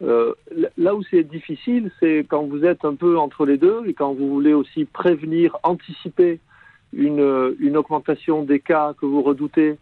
Là 0.00 0.94
où 0.94 1.02
c'est 1.10 1.24
difficile, 1.24 1.90
c'est 1.98 2.24
quand 2.28 2.44
vous 2.44 2.64
êtes 2.64 2.84
un 2.84 2.94
peu 2.94 3.18
entre 3.18 3.44
les 3.44 3.56
deux 3.56 3.82
et 3.86 3.94
quand 3.94 4.14
vous 4.14 4.28
voulez 4.28 4.54
aussi 4.54 4.84
prévenir, 4.84 5.56
anticiper 5.62 6.38
une, 6.92 7.56
une 7.58 7.76
augmentation 7.76 8.44
des 8.44 8.60
cas 8.60 8.94
que 8.98 9.06
vous 9.06 9.22
redoutez, 9.22 9.76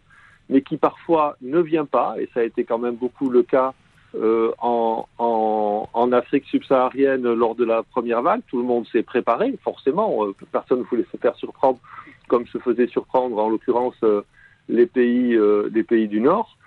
mais 0.49 0.61
qui 0.61 0.77
parfois 0.77 1.37
ne 1.41 1.59
vient 1.59 1.85
pas, 1.85 2.15
et 2.19 2.29
ça 2.33 2.39
a 2.39 2.43
été 2.43 2.63
quand 2.63 2.79
même 2.79 2.95
beaucoup 2.95 3.29
le 3.29 3.43
cas 3.43 3.73
euh, 4.15 4.51
en, 4.59 5.07
en, 5.19 6.11
Afrique 6.13 6.45
subsaharienne 6.45 7.33
lors 7.33 7.55
de 7.55 7.65
la 7.65 7.83
première 7.83 8.21
vague. 8.21 8.41
Tout 8.47 8.57
le 8.57 8.63
monde 8.63 8.87
s'est 8.87 9.03
préparé, 9.03 9.53
forcément. 9.61 10.25
Euh, 10.25 10.33
personne 10.51 10.79
ne 10.79 10.83
voulait 10.85 11.05
se 11.11 11.17
faire 11.17 11.35
surprendre 11.35 11.79
comme 12.27 12.45
se 12.47 12.57
faisait 12.59 12.87
surprendre, 12.87 13.37
en 13.37 13.49
l'occurrence, 13.49 13.95
euh, 14.03 14.21
les, 14.69 14.85
pays, 14.85 15.35
euh, 15.35 15.69
les 15.73 15.83
pays 15.83 16.07
du 16.07 16.21
Nord. 16.21 16.57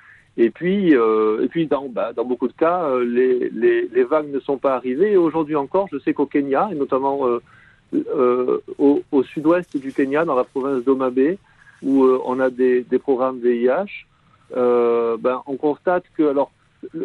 Et 0.43 0.49
puis, 0.49 0.97
euh, 0.97 1.43
et 1.43 1.49
puis 1.49 1.67
dans, 1.67 1.91
bah, 1.91 2.15
dans 2.17 2.25
beaucoup 2.25 2.49
de 2.49 2.55
cas, 2.55 2.85
euh, 2.85 3.05
les, 3.05 3.51
les, 3.93 4.05
vagues 4.05 4.33
ne 4.33 4.41
sont 4.41 4.57
pas 4.57 4.75
arrivées. 4.75 5.13
Et 5.13 5.17
aujourd'hui 5.19 5.55
encore, 5.55 5.87
je 5.93 5.99
sais 5.99 6.15
qu'au 6.15 6.25
Kenya, 6.25 6.71
et 6.73 6.75
notamment 6.75 7.29
au, 8.79 9.03
au 9.13 9.23
sud-ouest 9.23 9.77
du 9.77 9.93
Kenya, 9.93 10.25
dans 10.25 10.35
la 10.35 10.45
province 10.45 10.83
d'Omabé, 10.83 11.37
où 11.83 12.07
on 12.25 12.41
a 12.41 12.49
des, 12.49 12.85
des 12.85 12.99
programmes 12.99 13.39
VIH, 13.41 14.07
ben, 14.55 15.43
on 15.47 15.57
constate 15.57 16.05
que, 16.17 16.23
alors, 16.23 16.51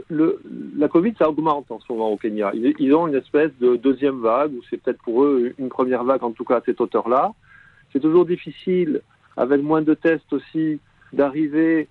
la 0.09 0.87
Covid, 0.87 1.15
ça 1.19 1.29
augmente 1.29 1.69
en 1.69 1.81
ce 1.81 1.91
moment 1.91 2.13
au 2.13 2.15
Kenya. 2.15 2.53
Ils 2.53 2.93
ont 2.93 3.05
une 3.09 3.15
espèce 3.15 3.51
de 3.59 3.75
deuxième 3.75 4.21
vague, 4.21 4.53
ou 4.53 4.61
c'est 4.69 4.81
peut-être 4.81 5.01
pour 5.03 5.25
eux 5.25 5.53
une 5.57 5.67
première 5.67 6.05
vague, 6.05 6.23
en 6.23 6.31
tout 6.31 6.45
cas 6.45 6.59
à 6.59 6.61
cette 6.65 6.79
hauteur-là. 6.79 7.33
C'est 7.91 7.99
toujours 7.99 8.25
difficile, 8.25 9.01
avec 9.35 9.61
moins 9.61 9.81
de 9.81 9.93
tests 9.93 10.31
aussi, 10.31 10.79
d'arriver 11.11 11.89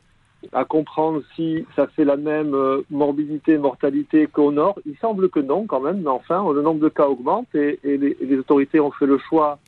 à 0.53 0.65
comprendre 0.65 1.23
si 1.35 1.65
ça 1.77 1.87
fait 1.87 2.05
la 2.05 2.17
même 2.17 2.55
euh, 2.55 2.83
morbidité, 2.91 3.59
mortalité 3.59 4.27
qu'au 4.27 4.53
nord. 4.53 4.79
Il 4.87 4.97
semble 4.99 5.29
que 5.29 5.41
non, 5.41 5.67
quand 5.67 5.81
même, 5.81 6.03
mais 6.03 6.11
enfin, 6.11 6.45
le 6.53 6.63
nombre 6.63 6.81
de 6.81 6.89
cas 6.89 7.07
augmente 7.07 7.55
et, 7.55 7.79
les, 7.85 8.39
autorités 8.39 8.81
ont 8.81 8.91
fait 8.91 9.07
le 9.07 9.19
choix 9.19 9.59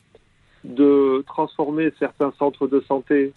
de 0.63 1.23
transformer 1.27 1.91
certains 1.99 2.31
centres 2.37 2.67
de 2.67 2.81
santé 2.81 3.33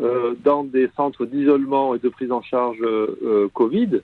euh, 0.00 0.34
dans 0.44 0.64
des 0.64 0.90
centres 0.96 1.24
d'isolement 1.24 1.94
et 1.94 1.98
de 1.98 2.08
prise 2.08 2.32
en 2.32 2.42
charge 2.42 2.78
euh, 2.82 3.48
Covid. 3.54 4.00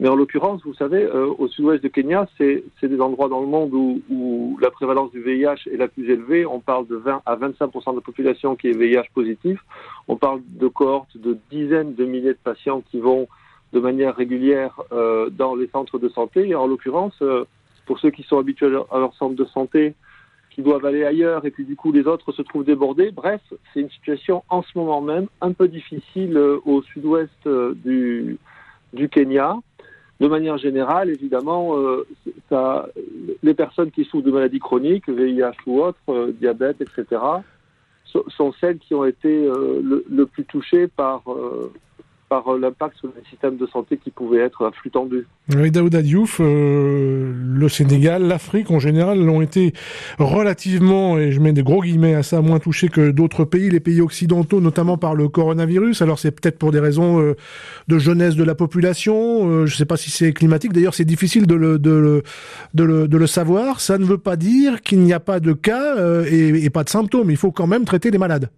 Mais 0.00 0.08
en 0.08 0.14
l'occurrence, 0.14 0.62
vous 0.64 0.74
savez, 0.74 1.02
euh, 1.02 1.32
au 1.38 1.48
sud-ouest 1.48 1.82
de 1.82 1.88
Kenya, 1.88 2.28
c'est 2.38 2.62
des 2.82 3.00
endroits 3.00 3.28
dans 3.28 3.40
le 3.40 3.48
monde 3.48 3.74
où, 3.74 4.00
où, 4.08 4.56
la 4.60 4.70
prévalence 4.70 5.10
du 5.10 5.20
VIH 5.20 5.68
est 5.72 5.76
la 5.76 5.88
plus 5.88 6.08
élevée. 6.08 6.46
On 6.46 6.60
parle 6.60 6.86
de 6.86 6.96
20 6.96 7.22
à 7.26 7.36
25% 7.36 7.90
de 7.90 7.96
la 7.96 8.00
population 8.00 8.54
qui 8.54 8.68
est 8.68 8.76
VIH 8.76 9.08
positif. 9.12 9.58
On 10.06 10.16
parle 10.16 10.40
de 10.46 10.68
cohortes 10.68 11.16
de 11.16 11.36
dizaines 11.50 11.94
de 11.94 12.04
milliers 12.04 12.34
de 12.34 12.38
patients 12.42 12.82
qui 12.90 13.00
vont 13.00 13.26
de 13.72 13.80
manière 13.80 14.14
régulière 14.14 14.80
euh, 14.92 15.30
dans 15.30 15.56
les 15.56 15.68
centres 15.68 15.98
de 15.98 16.08
santé. 16.08 16.48
Et 16.48 16.54
en 16.54 16.66
l'occurrence, 16.66 17.14
euh, 17.22 17.44
pour 17.86 17.98
ceux 17.98 18.10
qui 18.10 18.22
sont 18.22 18.38
habitués 18.38 18.66
à 18.66 18.70
leur, 18.70 18.94
à 18.94 19.10
centre 19.18 19.34
de 19.34 19.44
santé, 19.46 19.94
qui 20.58 20.62
doivent 20.62 20.84
aller 20.86 21.04
ailleurs, 21.04 21.46
et 21.46 21.52
puis 21.52 21.64
du 21.64 21.76
coup 21.76 21.92
les 21.92 22.08
autres 22.08 22.32
se 22.32 22.42
trouvent 22.42 22.64
débordés. 22.64 23.12
Bref, 23.12 23.40
c'est 23.72 23.80
une 23.80 23.90
situation 23.90 24.42
en 24.48 24.62
ce 24.62 24.76
moment 24.76 25.00
même 25.00 25.28
un 25.40 25.52
peu 25.52 25.68
difficile 25.68 26.36
euh, 26.36 26.58
au 26.64 26.82
sud-ouest 26.82 27.30
euh, 27.46 27.74
du, 27.76 28.38
du 28.92 29.08
Kenya 29.08 29.56
de 30.20 30.26
manière 30.26 30.58
générale, 30.58 31.10
évidemment, 31.10 31.78
euh, 31.78 32.06
ça, 32.48 32.88
les 33.42 33.54
personnes 33.54 33.90
qui 33.90 34.04
souffrent 34.04 34.24
de 34.24 34.32
maladies 34.32 34.58
chroniques, 34.58 35.08
VIH 35.08 35.52
ou 35.66 35.80
autres, 35.80 35.98
euh, 36.08 36.32
diabète, 36.32 36.80
etc., 36.80 37.20
so, 38.04 38.24
sont 38.28 38.52
celles 38.60 38.78
qui 38.78 38.94
ont 38.94 39.04
été 39.04 39.28
euh, 39.28 39.80
le, 39.82 40.04
le, 40.10 40.26
plus 40.26 40.44
touchées 40.44 40.88
par, 40.88 41.22
euh, 41.28 41.72
par 42.28 42.48
euh, 42.48 42.58
l'impact 42.58 42.96
sur 42.98 43.08
les 43.16 43.28
systèmes 43.28 43.56
de 43.56 43.66
santé 43.66 43.96
qui 43.96 44.10
pouvaient 44.10 44.40
être 44.40 44.64
à 44.64 44.70
flux 44.72 44.90
tendu. 44.90 45.26
Oui, 45.54 45.70
Daouda 45.70 46.02
Diouf, 46.02 46.40
euh, 46.40 47.32
le 47.34 47.68
Sénégal, 47.68 48.22
l'Afrique 48.22 48.70
en 48.70 48.78
général 48.78 49.24
l'ont 49.24 49.40
été 49.40 49.72
relativement, 50.18 51.18
et 51.18 51.32
je 51.32 51.40
mets 51.40 51.52
des 51.52 51.62
gros 51.62 51.82
guillemets 51.82 52.14
à 52.14 52.22
ça, 52.22 52.40
moins 52.40 52.58
touchés 52.58 52.88
que 52.88 53.10
d'autres 53.10 53.44
pays, 53.44 53.70
les 53.70 53.80
pays 53.80 54.00
occidentaux, 54.00 54.60
notamment 54.60 54.98
par 54.98 55.14
le 55.14 55.28
coronavirus. 55.28 56.02
Alors 56.02 56.18
c'est 56.18 56.30
peut-être 56.30 56.58
pour 56.58 56.72
des 56.72 56.80
raisons 56.80 57.20
euh, 57.20 57.34
de 57.88 57.98
jeunesse 57.98 58.36
de 58.36 58.44
la 58.44 58.54
population, 58.54 59.66
je 59.66 59.72
ne 59.72 59.76
sais 59.76 59.86
pas 59.86 59.96
si 59.96 60.10
c'est 60.10 60.32
climatique, 60.32 60.72
d'ailleurs 60.72 60.94
c'est 60.94 61.04
difficile 61.04 61.46
de 61.46 61.54
le, 61.54 63.26
savoir. 63.26 63.80
Ça 63.80 63.98
ne 63.98 64.04
veut 64.04 64.18
pas 64.18 64.36
dire 64.36 64.82
qu'il 64.82 65.00
n'y 65.00 65.12
a 65.12 65.20
pas 65.20 65.40
de 65.40 65.52
cas 65.52 66.24
et 66.24 66.70
pas 66.70 66.84
de 66.84 66.88
symptômes, 66.88 67.30
il 67.30 67.36
faut 67.36 67.52
quand 67.52 67.66
même 67.66 67.84
traiter 67.84 68.10
les 68.10 68.18
malades. 68.18 68.50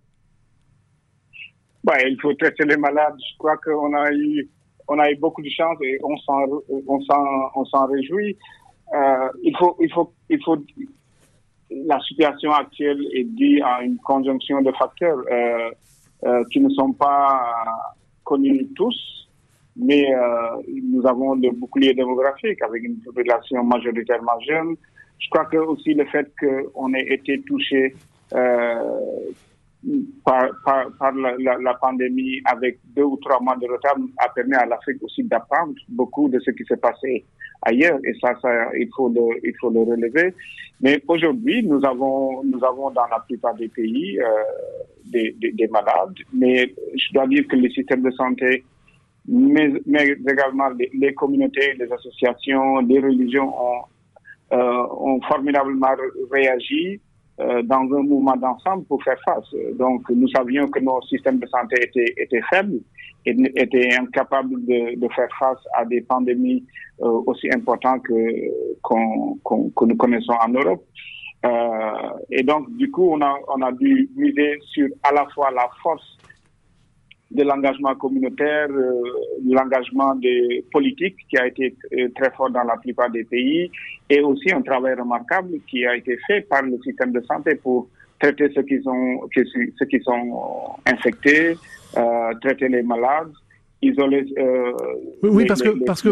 Bah, 1.83 1.95
il 2.07 2.21
faut 2.21 2.33
traiter 2.35 2.65
les 2.65 2.77
malades. 2.77 3.17
Je 3.19 3.39
crois 3.39 3.57
qu'on 3.57 3.93
a 3.95 4.13
eu, 4.13 4.49
on 4.89 4.99
a 4.99 5.11
eu 5.11 5.17
beaucoup 5.17 5.43
de 5.43 5.49
chance 5.49 5.79
et 5.83 5.99
on 6.03 6.17
s'en, 6.19 6.41
on 6.87 7.01
s'en, 7.03 7.25
on 7.55 7.65
s'en 7.65 7.87
réjouit. 7.87 8.37
euh, 8.95 9.29
il 9.43 9.57
faut, 9.57 9.77
il 9.81 9.93
faut, 9.93 10.13
il 10.29 10.43
faut. 10.43 10.57
La 11.71 12.01
situation 12.01 12.51
actuelle 12.53 13.01
est 13.15 13.25
due 13.25 13.63
à 13.63 13.83
une 13.83 13.97
conjonction 13.99 14.61
de 14.61 14.73
facteurs 14.73 15.19
euh, 15.31 15.71
euh, 16.27 16.45
qui 16.51 16.61
ne 16.61 16.69
sont 16.71 16.93
pas 16.93 17.41
connus 18.25 18.67
tous, 18.75 19.29
mais 19.77 20.13
euh, 20.13 20.63
nous 20.83 21.07
avons 21.07 21.35
le 21.35 21.51
bouclier 21.53 21.95
démographique 21.95 22.61
avec 22.63 22.83
une 22.83 22.99
population 23.01 23.63
majoritairement 23.65 24.39
jeune. 24.41 24.75
Je 25.21 25.29
crois 25.31 25.45
que 25.45 25.59
aussi 25.59 25.95
le 25.95 26.05
fait 26.07 26.29
qu'on 26.41 26.93
ait 26.95 27.07
été 27.15 27.41
touché 27.43 27.95
euh, 28.35 29.31
par, 30.25 30.51
par, 30.65 30.91
par 30.99 31.13
la, 31.13 31.35
la, 31.39 31.57
la, 31.59 31.75
pandémie 31.75 32.41
avec 32.45 32.79
deux 32.95 33.05
ou 33.05 33.17
trois 33.17 33.41
mois 33.41 33.57
de 33.57 33.67
retard 33.67 33.97
a 34.19 34.29
permis 34.29 34.55
à 34.55 34.67
l'Afrique 34.67 35.03
aussi 35.03 35.23
d'apprendre 35.25 35.75
beaucoup 35.89 36.29
de 36.29 36.39
ce 36.41 36.51
qui 36.51 36.65
s'est 36.65 36.77
passé 36.77 37.25
ailleurs. 37.63 37.99
Et 38.05 38.13
ça, 38.21 38.35
ça 38.43 38.71
il 38.77 38.89
faut 38.95 39.09
le, 39.09 39.39
il 39.43 39.55
faut 39.59 39.71
le 39.71 39.81
relever. 39.81 40.35
Mais 40.83 41.03
aujourd'hui, 41.09 41.63
nous 41.63 41.85
avons, 41.85 42.45
nous 42.45 42.63
avons 42.63 42.91
dans 42.91 43.07
la 43.07 43.21
plupart 43.21 43.55
des 43.55 43.69
pays 43.69 44.21
euh, 44.21 44.27
des, 45.07 45.35
des, 45.41 45.53
des, 45.53 45.69
malades, 45.69 46.15
mais 46.33 46.73
je 46.95 47.13
dois 47.13 47.27
dire 47.27 47.47
que 47.49 47.57
le 47.57 47.69
système 47.71 48.03
de 48.03 48.11
santé, 48.13 48.65
mais, 49.27 49.73
mais 49.87 50.09
également 50.09 50.69
les, 50.71 50.91
les 50.95 51.15
communautés, 51.15 51.75
les 51.79 51.91
associations, 51.91 52.79
les 52.81 53.01
religions 53.01 53.49
ont, 53.49 53.83
euh, 54.53 54.87
ont 54.99 55.21
formidablement 55.23 55.95
réagi 56.31 57.01
euh, 57.41 57.63
dans 57.63 57.83
un 57.99 58.03
mouvement 58.03 58.37
d'ensemble 58.37 58.85
pour 58.85 59.03
faire 59.03 59.19
face. 59.25 59.49
Donc, 59.79 60.09
nous 60.11 60.29
savions 60.29 60.69
que 60.69 60.81
nos 60.81 61.01
systèmes 61.03 61.39
de 61.39 61.47
santé 61.47 61.77
étaient, 61.83 62.13
étaient 62.17 62.43
faibles 62.51 62.81
et 63.27 63.35
étaient 63.57 63.95
incapables 63.99 64.65
de, 64.67 64.99
de 64.99 65.09
faire 65.15 65.29
face 65.39 65.59
à 65.75 65.85
des 65.85 66.03
pandémies 66.03 66.65
euh, 67.03 67.23
aussi 67.27 67.49
importantes 67.53 68.03
que, 68.03 68.15
qu'on, 68.83 69.39
qu'on, 69.43 69.71
que 69.71 69.85
nous 69.87 69.97
connaissons 69.97 70.35
en 70.35 70.49
Europe. 70.49 70.85
Euh, 71.47 72.11
et 72.31 72.43
donc, 72.43 72.71
du 72.77 72.91
coup, 72.91 73.11
on 73.11 73.21
a, 73.23 73.35
on 73.49 73.63
a 73.63 73.73
dû 73.73 74.11
miser 74.15 74.59
sur 74.73 74.89
à 75.03 75.13
la 75.13 75.27
fois 75.35 75.51
la 75.51 75.69
force 75.83 76.19
de 77.31 77.43
l'engagement 77.45 77.95
communautaire, 77.95 78.69
euh, 78.71 79.03
l'engagement 79.49 80.15
des 80.17 80.65
politiques 80.73 81.17
qui 81.29 81.37
a 81.39 81.47
été 81.47 81.75
euh, 81.93 82.09
très 82.17 82.31
fort 82.33 82.51
dans 82.51 82.65
la 82.65 82.77
plupart 82.77 83.11
des 83.11 83.25
pays 83.25 83.71
et 84.09 84.21
aussi 84.21 84.53
un 84.53 84.63
travail 84.63 84.95
remarquable 84.95 85.59
qui 85.69 85.87
a 85.87 85.97
été 85.97 86.19
fait 86.27 86.41
par 86.43 86.63
le 86.63 86.77
système 86.83 87.13
de 87.13 87.21
santé 87.23 87.55
pour 87.55 87.89
traiter 88.19 88.51
ceux 88.55 88.63
qui 88.63 88.83
sont, 88.83 89.21
ceux 89.35 89.87
qui 89.87 90.01
sont 90.01 90.77
infectés, 90.87 91.57
euh, 91.97 92.35
traiter 92.43 92.69
les 92.69 92.83
malades 92.83 93.33
isoler 93.83 94.27
euh, 94.39 94.73
oui, 95.23 95.45
les, 95.45 95.49
parce 95.49 95.63
que 95.63 95.71
les, 95.71 95.85
parce 95.87 96.03
que 96.03 96.11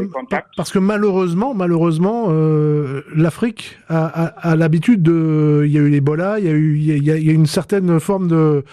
parce 0.57 0.72
que 0.72 0.78
malheureusement 0.78 1.54
malheureusement 1.54 2.26
euh, 2.28 3.02
l'Afrique 3.14 3.76
a, 3.88 4.07
a, 4.07 4.52
a 4.52 4.57
l'habitude 4.57 5.02
de 5.02 5.64
il 5.66 5.72
y 5.72 5.78
a 5.78 5.83
eu 5.83 5.90
l'Ebola 5.90 6.38
il 6.38 6.46
y 6.46 6.48
a 6.48 6.52
eu 6.52 6.76
il 6.76 7.04
y 7.04 7.11
a, 7.11 7.16
il 7.16 7.26
y 7.26 7.31
a 7.31 7.33
une 7.33 7.46
certaine 7.46 8.00
forme 8.00 8.28
de 8.28 8.64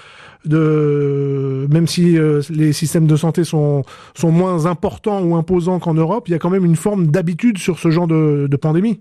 de 0.46 1.68
même 1.72 1.88
si 1.88 2.18
euh, 2.18 2.42
les 2.50 2.74
systèmes 2.74 3.08
de 3.08 3.16
santé 3.16 3.44
sont 3.44 3.84
sont 4.14 4.32
moins 4.32 4.66
importants 4.66 5.24
ou 5.24 5.36
imposants 5.36 5.80
qu'en 5.80 5.94
Europe 5.94 6.28
il 6.28 6.32
y 6.32 6.36
a 6.36 6.40
quand 6.40 6.50
même 6.50 6.66
une 6.66 6.76
forme 6.76 7.08
d'habitude 7.08 7.58
sur 7.58 7.80
ce 7.80 7.90
genre 7.90 8.08
de, 8.08 8.48
de 8.50 8.58
pandémie 8.58 9.00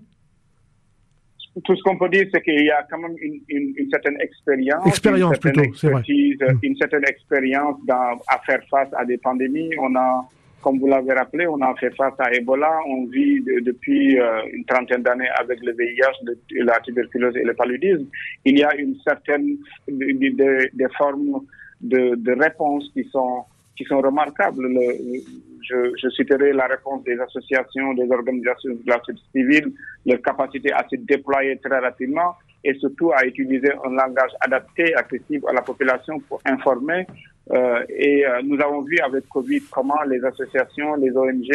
tout 1.63 1.75
ce 1.75 1.81
qu'on 1.83 1.97
peut 1.97 2.09
dire, 2.09 2.27
c'est 2.33 2.41
qu'il 2.41 2.65
y 2.65 2.69
a 2.69 2.85
quand 2.89 2.97
même 2.97 3.15
une, 3.21 3.39
une, 3.47 3.73
une 3.77 3.89
certaine 3.89 4.17
expérience, 4.19 4.85
expérience 4.85 5.35
une 5.37 5.41
certaine 5.41 5.53
plutôt, 5.53 5.77
c'est 5.77 5.89
vrai. 5.89 6.01
Mmh. 6.01 6.59
une 6.63 6.75
certaine 6.75 7.05
expérience 7.07 7.77
dans, 7.87 8.19
à 8.27 8.39
faire 8.45 8.59
face 8.69 8.89
à 8.97 9.05
des 9.05 9.17
pandémies. 9.17 9.71
On 9.79 9.95
a, 9.95 10.27
comme 10.65 10.79
vous 10.79 10.87
l'avez 10.87 11.13
rappelé, 11.13 11.45
on 11.45 11.61
a 11.61 11.75
fait 11.75 11.91
face 11.91 12.15
à 12.17 12.33
Ebola. 12.33 12.79
On 12.87 13.05
vit 13.05 13.39
de, 13.41 13.59
depuis 13.59 14.19
euh, 14.19 14.41
une 14.51 14.65
trentaine 14.65 15.03
d'années 15.03 15.29
avec 15.39 15.59
le 15.61 15.73
VIH, 15.73 16.63
la 16.63 16.79
tuberculose 16.79 17.37
et 17.37 17.43
le 17.43 17.53
paludisme. 17.53 18.07
Il 18.45 18.57
y 18.57 18.63
a 18.63 18.75
une 18.75 18.95
certaine 19.07 19.57
des 19.87 20.31
de, 20.31 20.67
de 20.73 20.87
formes 20.97 21.41
de 21.81 22.31
réponses 22.41 22.89
qui 22.95 23.03
sont 23.11 23.45
qui 23.75 23.83
sont 23.85 23.99
remarquables. 23.99 24.63
Le, 24.67 25.19
je, 25.67 25.91
je, 26.01 26.09
citerai 26.09 26.53
la 26.53 26.67
réponse 26.67 27.03
des 27.03 27.19
associations, 27.19 27.93
des 27.93 28.09
organisations 28.11 28.71
de 28.71 28.79
la 28.85 28.99
société 28.99 29.21
civile, 29.33 29.73
leur 30.05 30.21
capacité 30.21 30.71
à 30.71 30.85
se 30.89 30.95
déployer 30.95 31.57
très 31.57 31.79
rapidement 31.79 32.35
et 32.63 32.73
surtout 32.75 33.11
à 33.13 33.25
utiliser 33.25 33.71
un 33.85 33.91
langage 33.91 34.31
adapté, 34.41 34.93
accessible 34.95 35.45
à 35.49 35.53
la 35.53 35.61
population 35.61 36.19
pour 36.27 36.41
informer. 36.45 37.05
Euh, 37.51 37.83
et 37.89 38.25
euh, 38.25 38.41
nous 38.43 38.59
avons 38.59 38.81
vu 38.81 38.97
avec 38.99 39.27
Covid 39.29 39.61
comment 39.71 40.01
les 40.07 40.23
associations, 40.25 40.95
les 40.95 41.15
ONG 41.15 41.49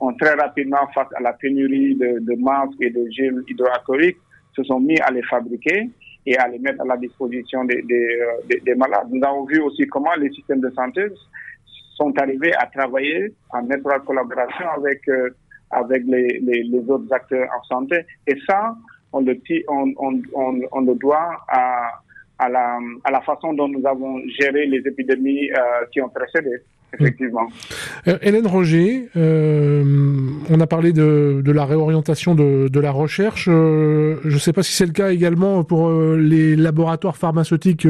ont 0.00 0.14
très 0.14 0.34
rapidement, 0.34 0.86
face 0.94 1.08
à 1.14 1.20
la 1.20 1.32
pénurie 1.32 1.94
de, 1.94 2.18
de 2.20 2.34
masques 2.40 2.80
et 2.80 2.90
de 2.90 3.08
gel 3.10 3.42
hydroalcoolique, 3.48 4.18
se 4.54 4.64
sont 4.64 4.80
mis 4.80 4.98
à 5.00 5.10
les 5.10 5.22
fabriquer 5.22 5.90
et 6.26 6.36
à 6.36 6.48
les 6.48 6.58
mettre 6.58 6.82
à 6.82 6.84
la 6.84 6.96
disposition 6.96 7.64
des, 7.64 7.82
des, 7.82 8.20
des, 8.48 8.60
des 8.60 8.74
malades. 8.74 9.08
Nous 9.10 9.24
avons 9.24 9.44
vu 9.44 9.60
aussi 9.60 9.86
comment 9.86 10.14
les 10.18 10.30
systèmes 10.30 10.60
de 10.60 10.70
santé 10.70 11.06
sont 11.98 12.12
arrivés 12.18 12.54
à 12.54 12.66
travailler 12.66 13.34
en 13.50 13.68
étroite 13.70 14.04
collaboration 14.04 14.66
avec 14.78 15.06
euh, 15.08 15.30
avec 15.70 16.02
les, 16.06 16.38
les, 16.40 16.62
les, 16.62 16.90
autres 16.90 17.12
acteurs 17.12 17.48
en 17.58 17.62
santé. 17.64 18.06
Et 18.26 18.36
ça, 18.48 18.74
on 19.12 19.20
le, 19.20 19.36
on, 19.68 19.92
on, 19.98 20.22
on, 20.34 20.60
on 20.72 20.80
le 20.80 20.94
doit 20.94 21.44
à, 21.48 21.90
à, 22.38 22.48
la, 22.48 22.78
à 23.04 23.10
la 23.10 23.20
façon 23.20 23.52
dont 23.52 23.68
nous 23.68 23.86
avons 23.86 24.18
géré 24.40 24.64
les 24.64 24.78
épidémies 24.78 25.50
euh, 25.50 25.84
qui 25.92 26.00
ont 26.00 26.08
précédé. 26.08 26.62
Effectivement. 26.94 27.48
Euh, 28.06 28.18
Hélène 28.22 28.46
Roger, 28.46 29.08
euh, 29.16 30.30
on 30.48 30.60
a 30.60 30.66
parlé 30.66 30.92
de, 30.92 31.42
de 31.44 31.52
la 31.52 31.66
réorientation 31.66 32.34
de, 32.34 32.68
de, 32.68 32.80
la 32.80 32.90
recherche. 32.90 33.46
Euh, 33.50 34.16
je 34.24 34.34
ne 34.34 34.38
sais 34.38 34.52
pas 34.52 34.62
si 34.62 34.72
c'est 34.72 34.86
le 34.86 34.92
cas 34.92 35.10
également 35.10 35.64
pour 35.64 35.90
les 35.90 36.56
laboratoires 36.56 37.16
pharmaceutiques 37.16 37.86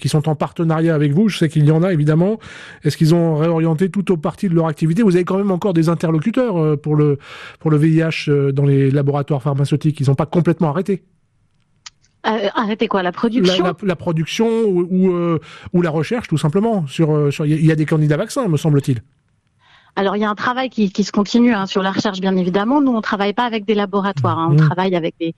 qui 0.00 0.08
sont 0.08 0.28
en 0.28 0.34
partenariat 0.34 0.94
avec 0.94 1.12
vous. 1.12 1.28
Je 1.28 1.38
sais 1.38 1.48
qu'il 1.48 1.64
y 1.64 1.70
en 1.70 1.82
a 1.82 1.92
évidemment. 1.92 2.38
Est-ce 2.84 2.96
qu'ils 2.96 3.14
ont 3.14 3.36
réorienté 3.36 3.90
tout 3.90 4.10
au 4.10 4.16
parti 4.16 4.48
de 4.48 4.54
leur 4.54 4.66
activité? 4.66 5.02
Vous 5.02 5.14
avez 5.14 5.24
quand 5.24 5.38
même 5.38 5.52
encore 5.52 5.72
des 5.72 5.88
interlocuteurs 5.88 6.78
pour 6.80 6.96
le 6.96 7.18
pour 7.60 7.70
le 7.70 7.76
VIH 7.76 8.52
dans 8.52 8.66
les 8.66 8.90
laboratoires 8.90 9.42
pharmaceutiques. 9.42 10.00
Ils 10.00 10.08
n'ont 10.08 10.14
pas 10.14 10.26
complètement 10.26 10.70
arrêté. 10.70 11.02
Euh, 12.26 12.48
arrêter 12.54 12.86
quoi 12.88 13.02
La 13.02 13.12
production 13.12 14.64
ou, 14.64 15.12
euh, 15.12 15.40
ou, 15.72 15.82
la 15.82 15.90
recherche, 15.90 16.28
tout 16.28 16.38
simplement. 16.38 16.86
Sur, 16.86 17.32
sur, 17.32 17.46
il 17.46 17.64
y 17.64 17.72
a 17.72 17.76
des 17.76 17.86
candidats 17.86 18.16
vaccins, 18.16 18.46
me 18.48 18.56
semble-t-il. 18.56 19.02
Alors 19.94 20.16
il 20.16 20.20
y 20.20 20.24
a 20.24 20.30
un 20.30 20.34
travail 20.34 20.70
qui, 20.70 20.90
qui 20.90 21.04
se 21.04 21.12
continue 21.12 21.52
hein, 21.52 21.66
sur 21.66 21.82
la 21.82 21.92
recherche, 21.92 22.20
bien 22.20 22.34
évidemment. 22.36 22.80
Nous, 22.80 22.92
on 22.92 23.02
travaille 23.02 23.34
pas 23.34 23.44
avec 23.44 23.66
des 23.66 23.74
laboratoires, 23.74 24.38
hein, 24.38 24.48
on 24.50 24.54
mmh. 24.54 24.68
travaille 24.68 24.96
avec 24.96 25.14
des 25.20 25.34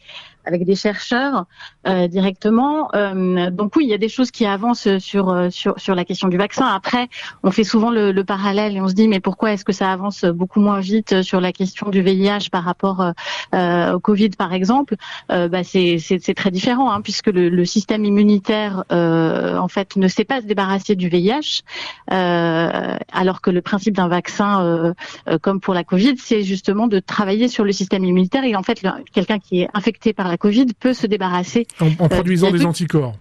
avec 0.47 0.65
des 0.65 0.77
chercheurs 0.77 1.47
euh, 1.89 2.07
directement. 2.07 2.91
Euh, 2.95 3.51
donc 3.51 3.77
oui, 3.77 3.85
il 3.85 3.91
y 3.91 3.95
a 3.95 3.99
des 3.99 4.11
choses 4.11 4.31
qui 4.31 4.45
avancent 4.45 4.99
sur 4.99 5.49
sur 5.51 5.79
sur 5.79 5.95
la 5.95 6.05
question 6.05 6.29
du 6.29 6.37
vaccin. 6.37 6.67
Après, 6.67 7.09
on 7.43 7.51
fait 7.51 7.65
souvent 7.65 7.91
le, 7.91 8.13
le 8.13 8.25
parallèle 8.25 8.77
et 8.77 8.81
on 8.81 8.89
se 8.89 8.95
dit 8.95 9.09
mais 9.09 9.21
pourquoi 9.21 9.53
est-ce 9.53 9.65
que 9.65 9.73
ça 9.73 9.91
avance 9.91 10.25
beaucoup 10.25 10.61
moins 10.61 10.81
vite 10.81 11.23
sur 11.23 11.41
la 11.41 11.53
question 11.53 11.89
du 11.89 12.03
VIH 12.03 12.51
par 12.53 12.63
rapport 12.63 13.13
euh, 13.55 13.93
au 13.95 14.01
Covid 14.01 14.31
par 14.31 14.53
exemple? 14.53 14.97
Bah, 15.29 15.65
c'est 15.65 15.99
c'est 15.99 16.35
très 16.35 16.51
différent 16.51 16.91
hein, 16.91 17.01
puisque 17.01 17.29
le, 17.29 17.49
le, 17.49 17.65
système 17.65 18.05
immunitaire 18.05 18.85
en 18.91 19.69
fait 19.69 19.97
ne 19.97 20.09
sait 20.09 20.25
pas 20.25 20.41
se 20.41 20.47
débarrasser 20.47 20.95
du 20.95 21.09
VIH 21.09 21.63
alors 22.09 23.41
que 23.41 23.51
le 23.51 23.63
principe 23.63 23.97
d'un 23.97 24.09
vaccin 24.09 24.44
euh, 24.45 24.93
euh, 25.29 25.39
comme 25.39 25.61
pour 25.61 25.75
la 25.75 25.85
Covid, 25.85 26.15
c'est 26.19 26.43
justement 26.43 26.87
de 26.87 27.01
travailler 27.01 27.49
sur 27.49 27.65
le 27.65 27.73
système 27.73 28.05
immunitaire. 28.05 28.45
Et 28.45 28.57
en 28.57 28.63
fait, 28.63 28.83
quelqu'un 29.13 29.39
qui 29.39 29.63
est 29.63 29.69
infecté 29.75 30.13
par 30.13 30.29
la 30.29 30.37
Covid 30.37 30.67
peut 30.79 30.95
se 30.95 31.07
débarrasser 31.07 31.67
en, 31.81 31.91
en 31.99 32.09
produisant 32.09 32.49
euh, 32.49 32.53
des 32.53 32.67
anticorps 32.67 33.15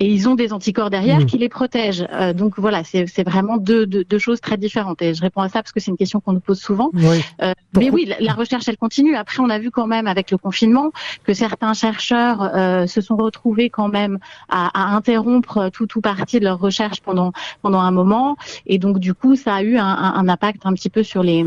et 0.00 0.06
ils 0.06 0.28
ont 0.28 0.34
des 0.34 0.54
anticorps 0.54 0.88
derrière 0.88 1.20
mmh. 1.20 1.26
qui 1.26 1.36
les 1.36 1.50
protègent. 1.50 2.06
Euh, 2.10 2.32
donc 2.32 2.54
voilà, 2.56 2.82
c'est 2.84 3.22
vraiment 3.22 3.58
deux, 3.58 3.86
deux, 3.86 4.02
deux, 4.02 4.18
choses 4.18 4.40
très 4.40 4.56
différentes. 4.56 5.02
Et 5.02 5.12
je 5.12 5.20
réponds 5.20 5.42
à 5.42 5.50
ça 5.50 5.62
parce 5.62 5.72
que 5.72 5.80
c'est 5.80 5.90
une 5.90 5.98
question 5.98 6.20
qu'on 6.20 6.32
nous 6.32 6.40
pose 6.40 6.58
souvent. 6.58 6.88
Oui. 6.94 7.22
Euh, 7.42 7.52
mais 7.76 7.90
oui, 7.90 8.06
la, 8.06 8.16
la, 8.18 8.32
recherche, 8.32 8.66
elle 8.66 8.78
continue. 8.78 9.14
Après, 9.14 9.40
on 9.40 9.50
a 9.50 9.58
vu 9.58 9.70
quand 9.70 9.86
même 9.86 10.06
avec 10.06 10.30
le 10.30 10.38
confinement 10.38 10.90
que 11.24 11.34
certains 11.34 11.74
chercheurs 11.74 12.42
euh, 12.42 12.86
se 12.86 13.02
sont 13.02 13.16
retrouvés 13.16 13.68
quand 13.68 13.88
même 13.88 14.18
à, 14.48 14.68
à, 14.68 14.96
interrompre 14.96 15.68
tout 15.70 15.86
tout 15.86 16.00
partie 16.00 16.40
de 16.40 16.44
leur 16.44 16.58
recherche 16.58 17.02
pendant 17.02 17.32
pendant 17.60 17.80
un 17.80 17.90
moment. 17.90 18.36
Et 18.66 18.78
donc 18.78 19.00
du 19.00 19.12
coup, 19.12 19.36
ça 19.36 19.56
a 19.56 19.62
eu 19.62 19.76
un, 19.76 19.84
un, 19.84 20.14
un 20.14 20.28
impact 20.30 20.62
un 20.64 20.72
petit 20.72 20.90
peu 20.90 21.02
sur 21.02 21.22
les 21.22 21.44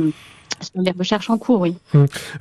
les 0.75 0.91
recherches 0.91 1.29
en 1.29 1.37
cours, 1.37 1.61
oui. 1.61 1.75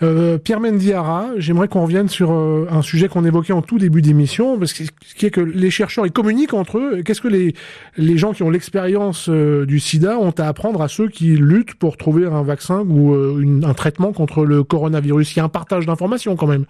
Euh, 0.02 0.38
Pierre 0.38 0.61
Mendiara, 0.61 1.30
j'aimerais 1.37 1.68
qu'on 1.68 1.82
revienne 1.82 2.08
sur 2.08 2.32
euh, 2.32 2.66
un 2.70 2.82
sujet 2.82 3.08
qu'on 3.08 3.24
évoquait 3.24 3.52
en 3.52 3.62
tout 3.62 3.78
début 3.78 4.02
d'émission, 4.02 4.58
parce 4.58 4.72
que 4.72 4.85
ce 4.85 5.14
qui 5.14 5.26
est 5.26 5.30
que 5.30 5.40
les 5.40 5.70
chercheurs 5.70 6.06
ils 6.06 6.12
communiquent 6.12 6.54
entre 6.54 6.78
eux. 6.78 7.02
Qu'est-ce 7.04 7.20
que 7.20 7.28
les 7.28 7.54
les 7.96 8.18
gens 8.18 8.32
qui 8.32 8.42
ont 8.42 8.50
l'expérience 8.50 9.28
euh, 9.28 9.66
du 9.66 9.80
SIDA 9.80 10.18
ont 10.18 10.30
à 10.38 10.46
apprendre 10.46 10.82
à 10.82 10.88
ceux 10.88 11.08
qui 11.08 11.37
luttent 11.37 11.74
pour 11.74 11.96
trouver 11.96 12.26
un 12.26 12.42
vaccin 12.42 12.80
ou 12.80 13.14
euh, 13.14 13.38
une, 13.40 13.64
un 13.64 13.74
traitement 13.74 14.12
contre 14.12 14.44
le 14.44 14.62
coronavirus? 14.62 15.35
Il 15.35 15.38
y 15.38 15.40
a 15.40 15.44
un 15.44 15.48
partage 15.48 15.87
d'informations 15.87 16.37
quand 16.37 16.46
même, 16.46 16.64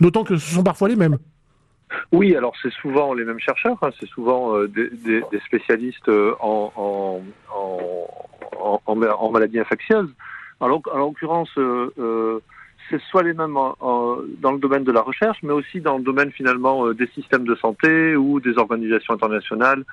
d'autant 0.00 0.24
que 0.24 0.36
ce 0.36 0.54
sont 0.54 0.62
parfois 0.62 0.88
les 0.88 0.96
mêmes. 0.96 1.18
Oui, 2.12 2.36
alors 2.36 2.52
c'est 2.62 2.72
souvent 2.82 3.14
les 3.14 3.24
mêmes 3.24 3.38
chercheurs, 3.40 3.78
hein, 3.80 3.90
c'est 3.98 4.08
souvent 4.08 4.54
euh, 4.54 4.68
des, 4.68 4.90
des, 4.90 5.22
des, 5.32 5.40
spécialistes 5.46 6.10
en, 6.40 6.72
en, 6.76 7.20
en, 7.56 8.80
en, 8.86 9.02
en 9.02 9.30
maladies 9.30 9.58
infectieuses. 9.58 10.10
En 10.60 10.68
l'occurrence, 10.68 11.50
euh, 11.58 11.92
euh, 11.98 12.40
c'est 12.90 13.00
soit 13.02 13.22
les 13.22 13.34
mêmes 13.34 13.54
dans 13.54 14.52
le 14.52 14.58
domaine 14.58 14.84
de 14.84 14.92
la 14.92 15.02
recherche, 15.02 15.38
mais 15.42 15.52
aussi 15.52 15.80
dans 15.80 15.98
le 15.98 16.04
domaine 16.04 16.30
finalement 16.32 16.92
des 16.92 17.06
systèmes 17.08 17.44
de 17.44 17.54
santé 17.54 18.16
ou 18.16 18.40
des 18.40 18.56
organisations 18.56 19.14
internationales 19.14 19.84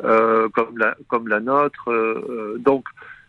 comme 0.00 0.76
la 0.76 0.94
comme 1.08 1.28
la 1.28 1.40
nôtre. 1.40 1.88
donc 2.58 2.84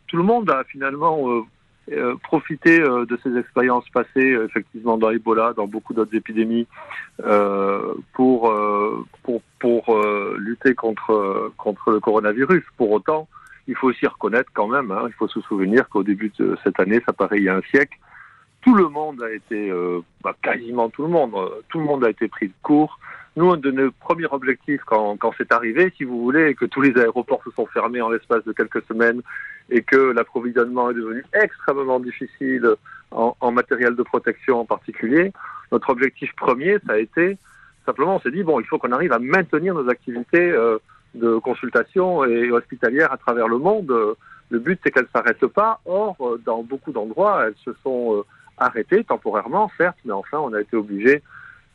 tout 0.08 0.18
le 0.18 0.24
monde 0.24 0.50
a 0.50 0.66
finalement 0.66 1.46
euh, 1.92 2.16
profiter 2.24 2.80
euh, 2.80 3.06
de 3.06 3.20
ces 3.22 3.36
expériences 3.38 3.90
passées, 3.90 4.32
euh, 4.32 4.46
effectivement 4.46 4.98
dans 4.98 5.10
Ebola, 5.10 5.52
dans 5.52 5.68
beaucoup 5.68 5.94
d'autres 5.94 6.16
épidémies, 6.16 6.66
pour 8.14 8.54
pour 9.24 9.42
pour 9.60 10.02
lutter 10.38 10.76
contre 10.76 11.52
contre 11.58 11.92
le 11.92 12.00
coronavirus. 12.00 12.64
Pour 12.78 12.92
autant, 12.92 13.28
il 13.68 13.76
faut 13.76 13.90
aussi 13.90 14.06
reconnaître 14.08 14.50
quand 14.54 14.68
même, 14.68 14.92
hein, 14.92 15.04
il 15.08 15.14
faut 15.14 15.28
se 15.28 15.42
souvenir 15.42 15.88
qu'au 15.90 16.04
début 16.04 16.32
de 16.38 16.58
cette 16.64 16.80
année, 16.80 17.02
ça 17.06 17.14
paraît 17.14 17.38
il 17.38 17.44
y 17.44 17.50
a 17.50 17.56
un 17.56 17.62
siècle, 17.62 17.98
tout 18.62 18.76
le 18.76 18.88
monde 18.88 19.22
a 19.22 19.32
été, 19.32 19.72
bah, 20.24 20.36
quasiment 20.42 20.90
tout 20.90 21.04
le 21.04 21.10
monde, 21.10 21.36
tout 21.70 21.80
le 21.80 21.86
monde 21.86 22.06
a 22.06 22.10
été 22.10 22.28
pris 22.30 22.48
de 22.48 22.54
court. 22.62 22.98
Nous, 23.36 23.52
un 23.52 23.58
de 23.58 23.72
nos 23.72 23.92
premiers 23.92 24.32
objectifs 24.32 24.82
quand, 24.86 25.18
quand 25.18 25.34
c'est 25.38 25.52
arrivé, 25.52 25.92
si 25.98 26.04
vous 26.06 26.22
voulez, 26.22 26.56
que 26.56 26.66
tous 26.66 26.82
les 26.82 26.96
aéroports 26.98 27.44
se 27.44 27.52
sont 27.52 27.66
fermés 27.66 28.00
en 28.00 28.10
l'espace 28.10 28.44
de 28.46 28.54
quelques 28.54 28.84
semaines 28.86 29.22
et 29.70 29.82
que 29.82 29.98
l'approvisionnement 29.98 30.92
est 30.92 30.94
devenu 30.94 31.26
extrêmement 31.34 32.00
difficile 32.00 32.76
en, 33.12 33.36
en, 33.42 33.52
matériel 33.52 33.96
de 33.96 34.04
protection 34.04 34.62
en 34.62 34.66
particulier, 34.66 35.34
notre 35.72 35.90
objectif 35.90 36.34
premier, 36.36 36.78
ça 36.86 36.94
a 36.94 37.00
été 37.00 37.38
simplement, 37.86 38.16
on 38.16 38.20
s'est 38.20 38.32
dit, 38.32 38.44
bon, 38.44 38.60
il 38.60 38.66
faut 38.66 38.78
qu'on 38.78 38.92
arrive 38.92 39.12
à 39.12 39.20
maintenir 39.20 39.74
nos 39.74 39.90
activités 39.90 40.52
euh, 40.52 40.78
de 41.16 41.38
consultation 41.38 42.24
et 42.26 42.52
hospitalière 42.52 43.12
à 43.12 43.18
travers 43.18 43.48
le 43.48 43.58
monde. 43.58 43.94
Le 44.50 44.60
but, 44.60 44.80
c'est 44.84 44.92
qu'elles 44.92 45.04
ne 45.04 45.20
s'arrêtent 45.20 45.48
pas. 45.48 45.80
Or, 45.86 46.16
dans 46.46 46.64
beaucoup 46.64 46.92
d'endroits, 46.92 47.46
elles 47.48 47.56
se 47.64 47.72
sont 47.84 48.18
euh, 48.18 48.24
arrêtées 48.58 49.04
temporairement, 49.04 49.72
certes, 49.78 49.98
mais 50.06 50.14
enfin, 50.14 50.40
on 50.40 50.54
a 50.54 50.62
été 50.62 50.76
obligé 50.76 51.22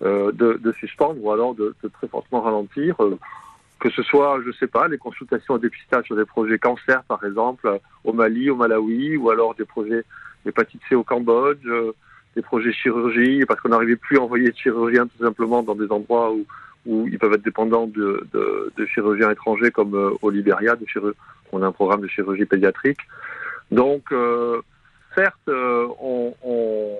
euh, 0.02 0.30
de, 0.32 0.72
suspendre 0.78 1.22
ou 1.22 1.32
alors 1.32 1.56
de, 1.56 1.74
très 1.92 2.06
fortement 2.06 2.40
ralentir, 2.40 2.94
euh, 3.00 3.18
que 3.80 3.90
ce 3.90 4.02
soit, 4.04 4.40
je 4.46 4.52
sais 4.52 4.68
pas, 4.68 4.86
les 4.86 4.98
consultations 4.98 5.56
et 5.56 5.60
dépistage 5.60 6.04
sur 6.04 6.14
des 6.14 6.24
projets 6.24 6.58
cancer, 6.58 7.02
par 7.04 7.24
exemple, 7.24 7.80
au 8.04 8.12
Mali, 8.12 8.48
au 8.48 8.54
Malawi, 8.54 9.16
ou 9.16 9.30
alors 9.30 9.56
des 9.56 9.64
projets 9.64 10.04
d'hépatite 10.44 10.82
C 10.88 10.94
au 10.94 11.02
Cambodge, 11.02 11.66
euh, 11.66 11.92
des 12.36 12.42
projets 12.42 12.72
chirurgie, 12.72 13.44
parce 13.46 13.60
qu'on 13.60 13.70
n'arrivait 13.70 13.96
plus 13.96 14.18
à 14.18 14.22
envoyer 14.22 14.50
de 14.50 14.56
chirurgiens 14.56 15.08
tout 15.08 15.24
simplement 15.24 15.64
dans 15.64 15.74
des 15.74 15.90
endroits 15.90 16.32
où, 16.32 16.44
où 16.86 17.08
ils 17.08 17.18
peuvent 17.18 17.34
être 17.34 17.44
dépendants 17.44 17.86
de, 17.86 18.26
chirurgiens 18.92 19.30
étrangers 19.30 19.70
comme 19.70 20.16
au 20.22 20.30
Libéria, 20.30 20.76
de 20.76 20.86
on 21.52 21.62
a 21.62 21.66
un 21.66 21.72
programme 21.72 22.00
de 22.00 22.08
chirurgie 22.08 22.44
pédiatrique. 22.44 23.00
Donc, 23.70 24.12
certes, 25.14 25.48
on, 25.48 26.34
on 26.42 26.96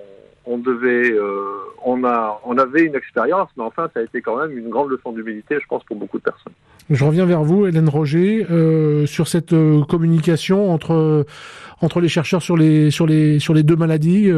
on 0.49 0.59
devait, 0.59 1.13
euh, 1.13 1.59
on 1.85 2.05
a, 2.05 2.41
on 2.45 2.57
avait 2.57 2.83
une 2.83 2.95
expérience, 2.95 3.51
mais 3.57 3.65
enfin, 3.65 3.89
ça 3.93 4.01
a 4.01 4.03
été 4.03 4.23
quand 4.23 4.39
même 4.41 4.57
une 4.57 4.71
grande 4.71 4.91
leçon 4.91 5.13
d'humilité, 5.13 5.57
je 5.61 5.67
pense, 5.69 5.85
pour 5.85 5.97
beaucoup 5.97 6.19
de 6.19 6.23
personnes. 6.23 6.55
Je 6.89 7.05
reviens 7.05 7.27
vers 7.27 7.45
vous, 7.45 7.67
Hélène 7.67 7.89
Roger, 7.89 8.47
euh, 8.51 9.05
sur 9.05 9.29
cette 9.29 9.53
euh, 9.53 9.85
communication 9.85 10.73
entre 10.73 11.27
entre 11.83 12.01
les 12.01 12.09
chercheurs 12.09 12.43
sur 12.43 12.57
les 12.57 12.91
sur 12.91 13.07
les 13.07 13.39
sur 13.39 13.55
les 13.55 13.63
deux 13.63 13.77
maladies. 13.77 14.33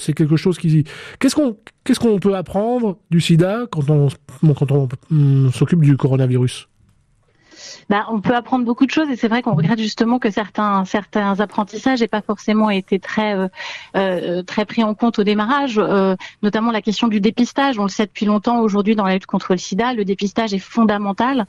c'est 0.00 0.12
quelque 0.12 0.36
chose 0.36 0.58
qui. 0.58 0.84
Qu'est-ce 1.20 1.36
qu'on 1.36 1.56
qu'est-ce 1.84 2.00
qu'on 2.00 2.18
peut 2.18 2.34
apprendre 2.34 2.98
du 3.10 3.20
SIDA 3.20 3.66
quand 3.70 3.88
on 3.88 4.08
quand 4.54 4.70
on 4.72 4.88
s'occupe 5.50 5.80
du 5.80 5.96
coronavirus? 5.96 6.68
Bah, 7.88 8.06
on 8.10 8.20
peut 8.20 8.34
apprendre 8.34 8.64
beaucoup 8.64 8.86
de 8.86 8.90
choses 8.90 9.10
et 9.10 9.16
c'est 9.16 9.28
vrai 9.28 9.42
qu'on 9.42 9.54
regrette 9.54 9.78
justement 9.78 10.18
que 10.18 10.30
certains 10.30 10.84
certains 10.84 11.40
apprentissages 11.40 12.00
n'aient 12.00 12.08
pas 12.08 12.22
forcément 12.22 12.70
été 12.70 12.98
très 12.98 13.34
euh, 13.34 13.48
euh, 13.96 14.42
très 14.42 14.64
pris 14.64 14.82
en 14.82 14.94
compte 14.94 15.18
au 15.18 15.24
démarrage, 15.24 15.78
euh, 15.78 16.16
notamment 16.42 16.70
la 16.70 16.82
question 16.82 17.08
du 17.08 17.20
dépistage. 17.20 17.78
On 17.78 17.84
le 17.84 17.88
sait 17.88 18.06
depuis 18.06 18.26
longtemps 18.26 18.60
aujourd'hui 18.60 18.96
dans 18.96 19.04
la 19.04 19.14
lutte 19.14 19.26
contre 19.26 19.52
le 19.52 19.58
SIDA, 19.58 19.92
le 19.92 20.04
dépistage 20.04 20.54
est 20.54 20.58
fondamental 20.58 21.46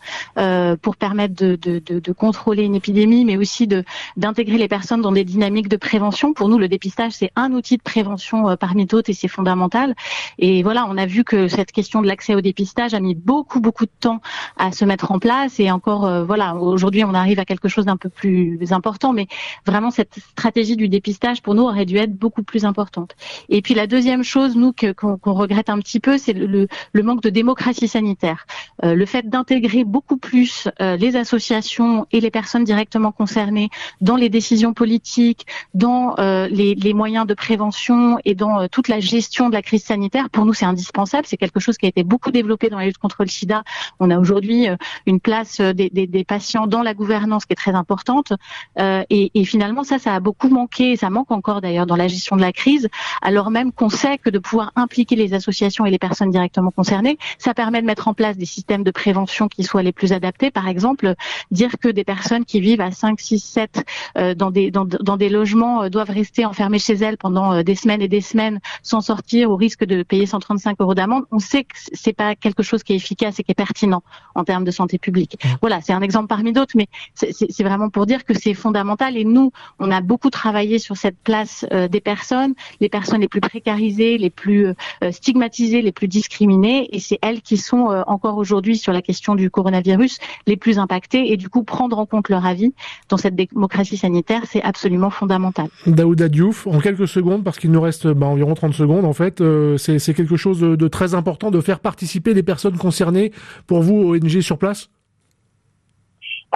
pour 0.82 0.96
permettre 0.98 1.36
de, 1.36 1.56
de, 1.56 1.80
de, 1.80 2.00
de, 2.00 2.12
contrôler 2.12 2.64
une 2.64 2.76
épidémie, 2.76 3.26
mais 3.26 3.38
aussi 3.38 3.68
de 3.68 3.84
d'intégrer 4.18 4.58
les 4.58 4.68
personnes 4.68 5.02
dans 5.02 5.12
des 5.12 5.24
dynamiques 5.24 5.70
de 5.70 5.78
prévention. 5.78 6.34
Pour 6.34 6.50
nous, 6.50 6.58
le 6.58 6.68
dépistage 6.68 7.14
c'est 7.14 7.32
un 7.36 7.52
outil 7.52 7.78
de 7.78 7.82
prévention 7.82 8.56
parmi 8.58 8.86
d'autres 8.86 9.10
et 9.10 9.14
c'est 9.14 9.28
fondamental. 9.28 9.96
Et 10.40 10.64
voilà, 10.64 10.86
on 10.90 10.98
a 10.98 11.06
vu 11.06 11.24
que 11.24 11.48
cette 11.48 11.72
question 11.72 12.02
de 12.02 12.08
l'accès 12.08 12.36
au 12.36 12.42
dépistage 12.42 12.94
a 12.94 13.00
mis 13.00 13.16
beaucoup 13.16 13.60
beaucoup 13.60 13.86
de 13.86 13.92
temps 14.00 14.22
à 14.58 14.72
se 14.72 14.86
mettre 14.86 15.12
en 15.12 15.20
place 15.20 15.60
et 15.60 15.72
encore 15.72 16.06
voilà, 16.24 16.56
aujourd'hui 16.56 17.04
on 17.04 17.14
arrive 17.14 17.40
à 17.40 17.46
quelque 17.46 17.68
chose 17.68 17.86
d'un 17.86 17.98
peu 17.98 18.10
plus 18.10 18.72
important, 18.72 19.14
mais 19.14 19.28
vraiment 19.66 19.92
cette 19.92 20.16
stratégie 20.32 20.76
du 20.76 20.90
dépistage 20.90 21.42
pour 21.42 21.56
nous 21.56 21.64
aurait 21.64 21.86
dû 21.86 21.98
être 21.98 22.14
beaucoup 22.14 22.44
plus 22.44 22.66
importante. 22.66 23.16
Et 23.50 23.62
puis 23.62 23.74
la 23.74 23.88
deuxième 23.88 24.24
chose, 24.24 24.56
nous 24.56 24.74
qu'on 24.74 25.34
regrette 25.34 25.70
un 25.70 25.80
petit 25.80 26.00
peu, 26.00 26.18
c'est 26.18 26.34
le, 26.34 26.68
manque 27.04 27.22
de 27.22 27.30
démocratie 27.30 27.88
sanitaire, 27.88 28.46
euh, 28.84 28.96
le 28.96 29.06
fait 29.06 29.30
d'intégrer 29.30 29.84
beaucoup 29.84 30.18
plus 30.18 30.68
euh, 30.82 30.98
les 30.98 31.16
associations 31.16 32.08
et 32.12 32.20
les 32.20 32.32
personnes 32.32 32.64
directement 32.64 33.12
concernées 33.12 33.70
dans 34.02 34.16
les 34.16 34.30
décisions 34.30 34.74
politiques, 34.74 35.46
dans 35.74 36.16
euh, 36.20 36.48
les, 36.48 36.94
moyens 36.94 37.28
de 37.28 37.34
prévention 37.34 38.18
et 38.24 38.36
dans 38.36 38.68
toute 38.70 38.88
la 38.88 39.00
gestion 39.00 39.50
de 39.50 39.54
la 39.54 39.62
crise 39.62 39.84
sanitaire. 39.84 40.30
Pour 40.30 40.46
nous, 40.46 40.54
c'est 40.54 40.66
indispensable. 40.66 41.28
C'est 41.28 41.38
quelque 41.38 41.60
chose 41.60 41.78
qui 41.78 41.86
a 41.86 41.90
été 41.90 42.04
beaucoup 42.04 42.32
développé 42.32 42.70
dans 42.70 42.80
la 42.80 42.86
lutte 42.86 42.98
contre 42.98 43.24
le 43.24 43.28
SIDA. 43.28 43.64
On 44.00 44.10
a 44.10 44.18
aujourd'hui 44.18 44.68
une 45.06 45.20
place 45.20 45.60
des 45.60 46.05
patients 46.24 46.68
dans 46.68 46.82
la 46.82 46.94
gouvernance 46.94 47.46
qui 47.46 47.54
est 47.54 47.56
très 47.56 47.76
importante. 47.76 48.34
Euh, 48.80 49.04
et, 49.10 49.32
et, 49.34 49.46
finalement, 49.46 49.84
ça, 49.84 50.00
ça 50.00 50.14
a 50.14 50.20
beaucoup 50.20 50.50
manqué, 50.50 50.92
et 50.92 50.96
ça 50.96 51.10
manque 51.10 51.32
encore 51.32 51.62
d'ailleurs 51.62 51.86
dans 51.86 51.96
la 51.96 52.08
gestion 52.08 52.36
de 52.36 52.42
la 52.42 52.52
crise, 52.52 52.88
alors 53.22 53.52
même 53.52 53.72
qu'on 53.72 53.90
sait 53.90 54.18
que 54.18 54.30
de 54.30 54.40
pouvoir 54.40 54.72
impliquer 54.76 55.16
les 55.16 55.34
associations 55.34 55.86
et 55.86 55.92
les 55.92 56.00
personnes 56.00 56.30
directement 56.30 56.72
concernées, 56.72 57.18
ça 57.38 57.54
permet 57.54 57.82
de 57.82 57.88
mettre 57.88 58.08
en 58.08 58.14
place 58.14 58.38
des 58.38 58.46
systèmes 58.46 58.84
de 58.84 58.92
prévention 58.92 59.48
qui 59.48 59.64
soient 59.64 59.84
les 59.84 59.92
plus 59.92 60.12
adaptés. 60.14 60.52
Par 60.52 60.68
exemple, 60.68 61.16
dire 61.52 61.72
que 61.82 61.90
des 61.90 62.04
personnes 62.04 62.46
qui 62.46 62.60
vivent 62.60 62.82
à 62.82 62.92
5, 62.92 63.20
6, 63.20 63.40
7 63.40 63.86
euh, 64.18 64.36
dans, 64.36 64.52
des, 64.52 64.72
dans, 64.72 64.86
dans, 64.86 65.18
des 65.18 65.30
logements 65.30 65.84
euh, 65.84 65.90
doivent 65.90 66.10
rester 66.10 66.46
enfermées 66.46 66.80
chez 66.80 66.94
elles 66.94 67.18
pendant 67.18 67.54
euh, 67.54 67.64
des 67.64 67.76
semaines 67.76 68.02
et 68.02 68.08
des 68.08 68.22
semaines 68.22 68.60
sans 68.84 69.02
sortir 69.02 69.52
au 69.52 69.56
risque 69.56 69.86
de 69.86 70.04
payer 70.04 70.26
135 70.26 70.78
euros 70.80 70.96
d'amende, 70.96 71.24
on 71.32 71.40
sait 71.40 71.64
que 71.64 71.76
c'est 71.94 72.14
pas 72.14 72.36
quelque 72.36 72.64
chose 72.64 72.84
qui 72.84 72.94
est 72.94 72.98
efficace 72.98 73.40
et 73.40 73.44
qui 73.44 73.52
est 73.52 73.56
pertinent 73.56 74.04
en 74.36 74.44
termes 74.44 74.64
de 74.64 74.72
santé 74.72 74.98
publique. 74.98 75.38
Mmh. 75.44 75.48
Voilà, 75.62 75.82
c'est 75.82 75.94
un 75.96 76.02
exemple 76.02 76.28
parmi 76.28 76.54
d'autres, 76.54 76.74
mais 76.76 76.88
c'est 77.14 77.64
vraiment 77.64 77.90
pour 77.90 78.06
dire 78.06 78.26
que 78.26 78.34
c'est 78.34 78.54
fondamental. 78.54 79.18
Et 79.18 79.26
nous, 79.26 79.52
on 79.80 79.92
a 79.92 80.02
beaucoup 80.02 80.30
travaillé 80.30 80.80
sur 80.80 80.98
cette 80.98 81.18
place 81.24 81.66
euh, 81.72 81.88
des 81.88 82.02
personnes, 82.02 82.54
les 82.82 82.90
personnes 82.90 83.22
les 83.22 83.28
plus 83.28 83.42
précarisées, 83.42 84.18
les 84.18 84.30
plus 84.30 84.68
euh, 84.68 84.74
stigmatisées, 85.12 85.82
les 85.82 85.92
plus 85.92 86.08
discriminées, 86.08 86.90
et 86.96 87.00
c'est 87.00 87.20
elles 87.22 87.42
qui 87.42 87.58
sont 87.58 87.92
euh, 87.92 88.04
encore 88.08 88.38
aujourd'hui 88.38 88.78
sur 88.78 88.94
la 88.94 89.02
question 89.02 89.36
du 89.36 89.50
coronavirus 89.50 90.20
les 90.48 90.58
plus 90.58 90.80
impactées. 90.80 91.32
Et 91.32 91.38
du 91.38 91.50
coup, 91.50 91.64
prendre 91.64 91.98
en 91.98 92.06
compte 92.06 92.30
leur 92.30 92.46
avis 92.46 92.74
dans 93.10 93.18
cette 93.18 93.36
démocratie 93.36 93.98
sanitaire, 93.98 94.44
c'est 94.46 94.62
absolument 94.62 95.10
fondamental. 95.10 95.68
Daouda 95.88 96.30
Diouf, 96.30 96.68
en 96.68 96.80
quelques 96.80 97.08
secondes, 97.08 97.44
parce 97.44 97.58
qu'il 97.58 97.72
nous 97.72 97.82
reste 97.82 98.08
bah, 98.08 98.28
environ 98.28 98.54
30 98.54 98.74
secondes, 98.74 99.06
en 99.06 99.14
fait, 99.14 99.42
c'est 99.78 100.14
quelque 100.14 100.36
chose 100.36 100.60
de 100.60 100.88
très 100.88 101.14
important 101.14 101.52
de 101.52 101.62
faire 101.62 101.80
participer 101.80 102.34
les 102.34 102.44
personnes 102.44 102.78
concernées 102.78 103.32
pour 103.68 103.82
vous, 103.82 104.14
ONG 104.14 104.42
sur 104.42 104.58
place? 104.58 104.90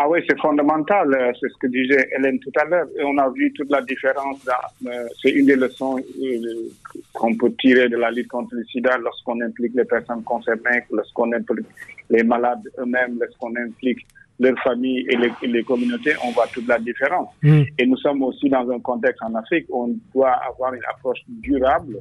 Ah 0.02 0.08
oui, 0.08 0.20
c'est 0.30 0.40
fondamental, 0.40 1.14
euh, 1.14 1.34
c'est 1.38 1.50
ce 1.50 1.58
que 1.60 1.68
disait 1.68 2.08
Hélène 2.18 2.40
tout 2.40 2.54
à 2.58 2.64
l'heure. 2.64 2.88
On 3.04 3.18
a 3.18 3.30
vu 3.32 3.52
toute 3.52 3.70
la 3.70 3.82
différence. 3.82 4.48
Euh, 4.88 5.06
c'est 5.22 5.32
une 5.32 5.46
des 5.46 5.58
leçons 5.58 5.98
euh, 5.98 6.70
qu'on 7.12 7.36
peut 7.36 7.52
tirer 7.60 7.90
de 7.90 7.98
la 7.98 8.10
lutte 8.10 8.30
contre 8.30 8.56
le 8.56 8.64
sida 8.64 8.98
lorsqu'on 8.98 9.42
implique 9.42 9.74
les 9.76 9.84
personnes 9.84 10.24
concernées, 10.24 10.84
lorsqu'on 10.90 11.34
implique 11.34 11.66
les 12.10 12.24
malades 12.24 12.62
eux-mêmes, 12.78 13.18
lorsqu'on 13.20 13.54
implique 13.58 14.08
leurs 14.40 14.58
familles 14.60 15.06
et 15.10 15.48
les, 15.48 15.64
communautés, 15.64 16.14
on 16.24 16.32
voit 16.32 16.48
toute 16.54 16.70
la 16.70 16.80
différence. 16.80 17.28
Mm. 17.44 17.64
Et 17.78 17.86
nous 17.86 17.98
sommes 17.98 18.24
aussi 18.24 18.48
dans 18.48 18.72
un 18.72 18.80
contexte 18.80 19.22
en 19.22 19.36
Afrique 19.36 19.66
où 19.68 19.84
on 19.84 19.96
doit 20.16 20.40
avoir 20.50 20.74
une 20.74 20.86
approche 20.96 21.20
durable 21.28 21.98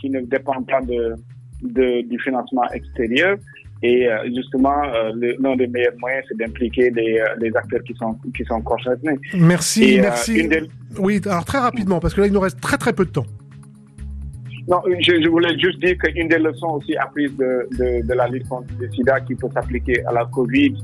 qui 0.00 0.08
ne 0.08 0.20
dépend 0.20 0.62
pas 0.62 0.82
de, 0.82 1.16
de 1.62 2.02
du 2.02 2.16
financement 2.20 2.70
extérieur, 2.70 3.38
et 3.82 4.06
euh, 4.06 4.28
justement, 4.34 4.82
euh, 4.84 5.12
l'un 5.38 5.56
des 5.56 5.66
meilleurs 5.66 5.96
moyens, 5.98 6.24
c'est 6.28 6.36
d'impliquer 6.36 6.90
les, 6.90 7.18
euh, 7.18 7.34
les, 7.40 7.54
acteurs 7.56 7.82
qui 7.82 7.94
sont, 7.94 8.14
qui 8.36 8.44
sont 8.44 8.60
concernés. 8.60 9.18
Merci, 9.34 9.98
merci. 10.00 10.48
Oui, 10.98 11.20
alors 11.24 11.46
très 11.46 11.58
rapidement, 11.58 11.98
parce 11.98 12.12
que 12.12 12.20
là, 12.20 12.26
il 12.26 12.32
nous 12.32 12.40
reste 12.40 12.60
très 12.60 12.76
très 12.76 12.92
peu 12.92 13.06
de 13.06 13.10
temps. 13.10 13.26
Non, 14.68 14.82
je, 14.86 15.22
je 15.22 15.28
voulais 15.28 15.58
juste 15.58 15.80
dire 15.80 15.96
qu'une 15.96 16.28
des 16.28 16.38
leçons 16.38 16.74
aussi 16.74 16.94
apprises 16.96 17.34
de, 17.38 17.66
de, 17.78 18.06
de 18.06 18.14
la 18.14 18.28
lutte 18.28 18.46
contre 18.48 18.68
le 18.78 18.90
sida 18.92 19.18
qui 19.20 19.34
peut 19.34 19.48
s'appliquer 19.52 20.04
à 20.04 20.12
la 20.12 20.26
COVID, 20.26 20.74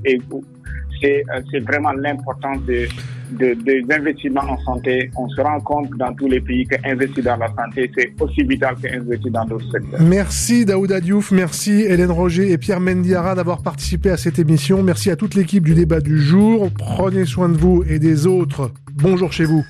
c'est 1.02 1.60
vraiment 1.60 1.92
l'importance 1.92 2.64
de, 2.64 2.88
de, 3.30 3.54
des 3.54 3.84
investissements 3.90 4.42
en 4.42 4.58
santé, 4.58 5.10
on 5.16 5.28
se 5.28 5.40
rend 5.40 5.60
compte 5.60 5.90
dans 5.98 6.12
tous 6.14 6.28
les 6.28 6.40
pays 6.40 6.66
qu'investir 6.66 7.24
dans 7.24 7.36
la 7.36 7.48
santé, 7.48 7.90
c'est 7.96 8.12
aussi 8.20 8.42
vital 8.42 8.76
qu'investir 8.76 9.32
dans 9.32 9.44
d'autres 9.44 9.70
secteurs. 9.70 10.00
Merci 10.00 10.64
Daouda 10.64 11.00
Diouf, 11.00 11.32
merci 11.32 11.82
Hélène 11.82 12.10
Roger 12.10 12.52
et 12.52 12.58
Pierre 12.58 12.80
Mendiara 12.80 13.34
d'avoir 13.34 13.62
participé 13.62 14.10
à 14.10 14.16
cette 14.16 14.38
émission. 14.38 14.82
Merci 14.82 15.10
à 15.10 15.16
toute 15.16 15.34
l'équipe 15.34 15.64
du 15.64 15.74
débat 15.74 16.00
du 16.00 16.20
jour. 16.20 16.70
Prenez 16.76 17.24
soin 17.24 17.48
de 17.48 17.56
vous 17.56 17.84
et 17.88 17.98
des 17.98 18.26
autres. 18.26 18.70
Bonjour 18.94 19.32
chez 19.32 19.44
vous. 19.44 19.64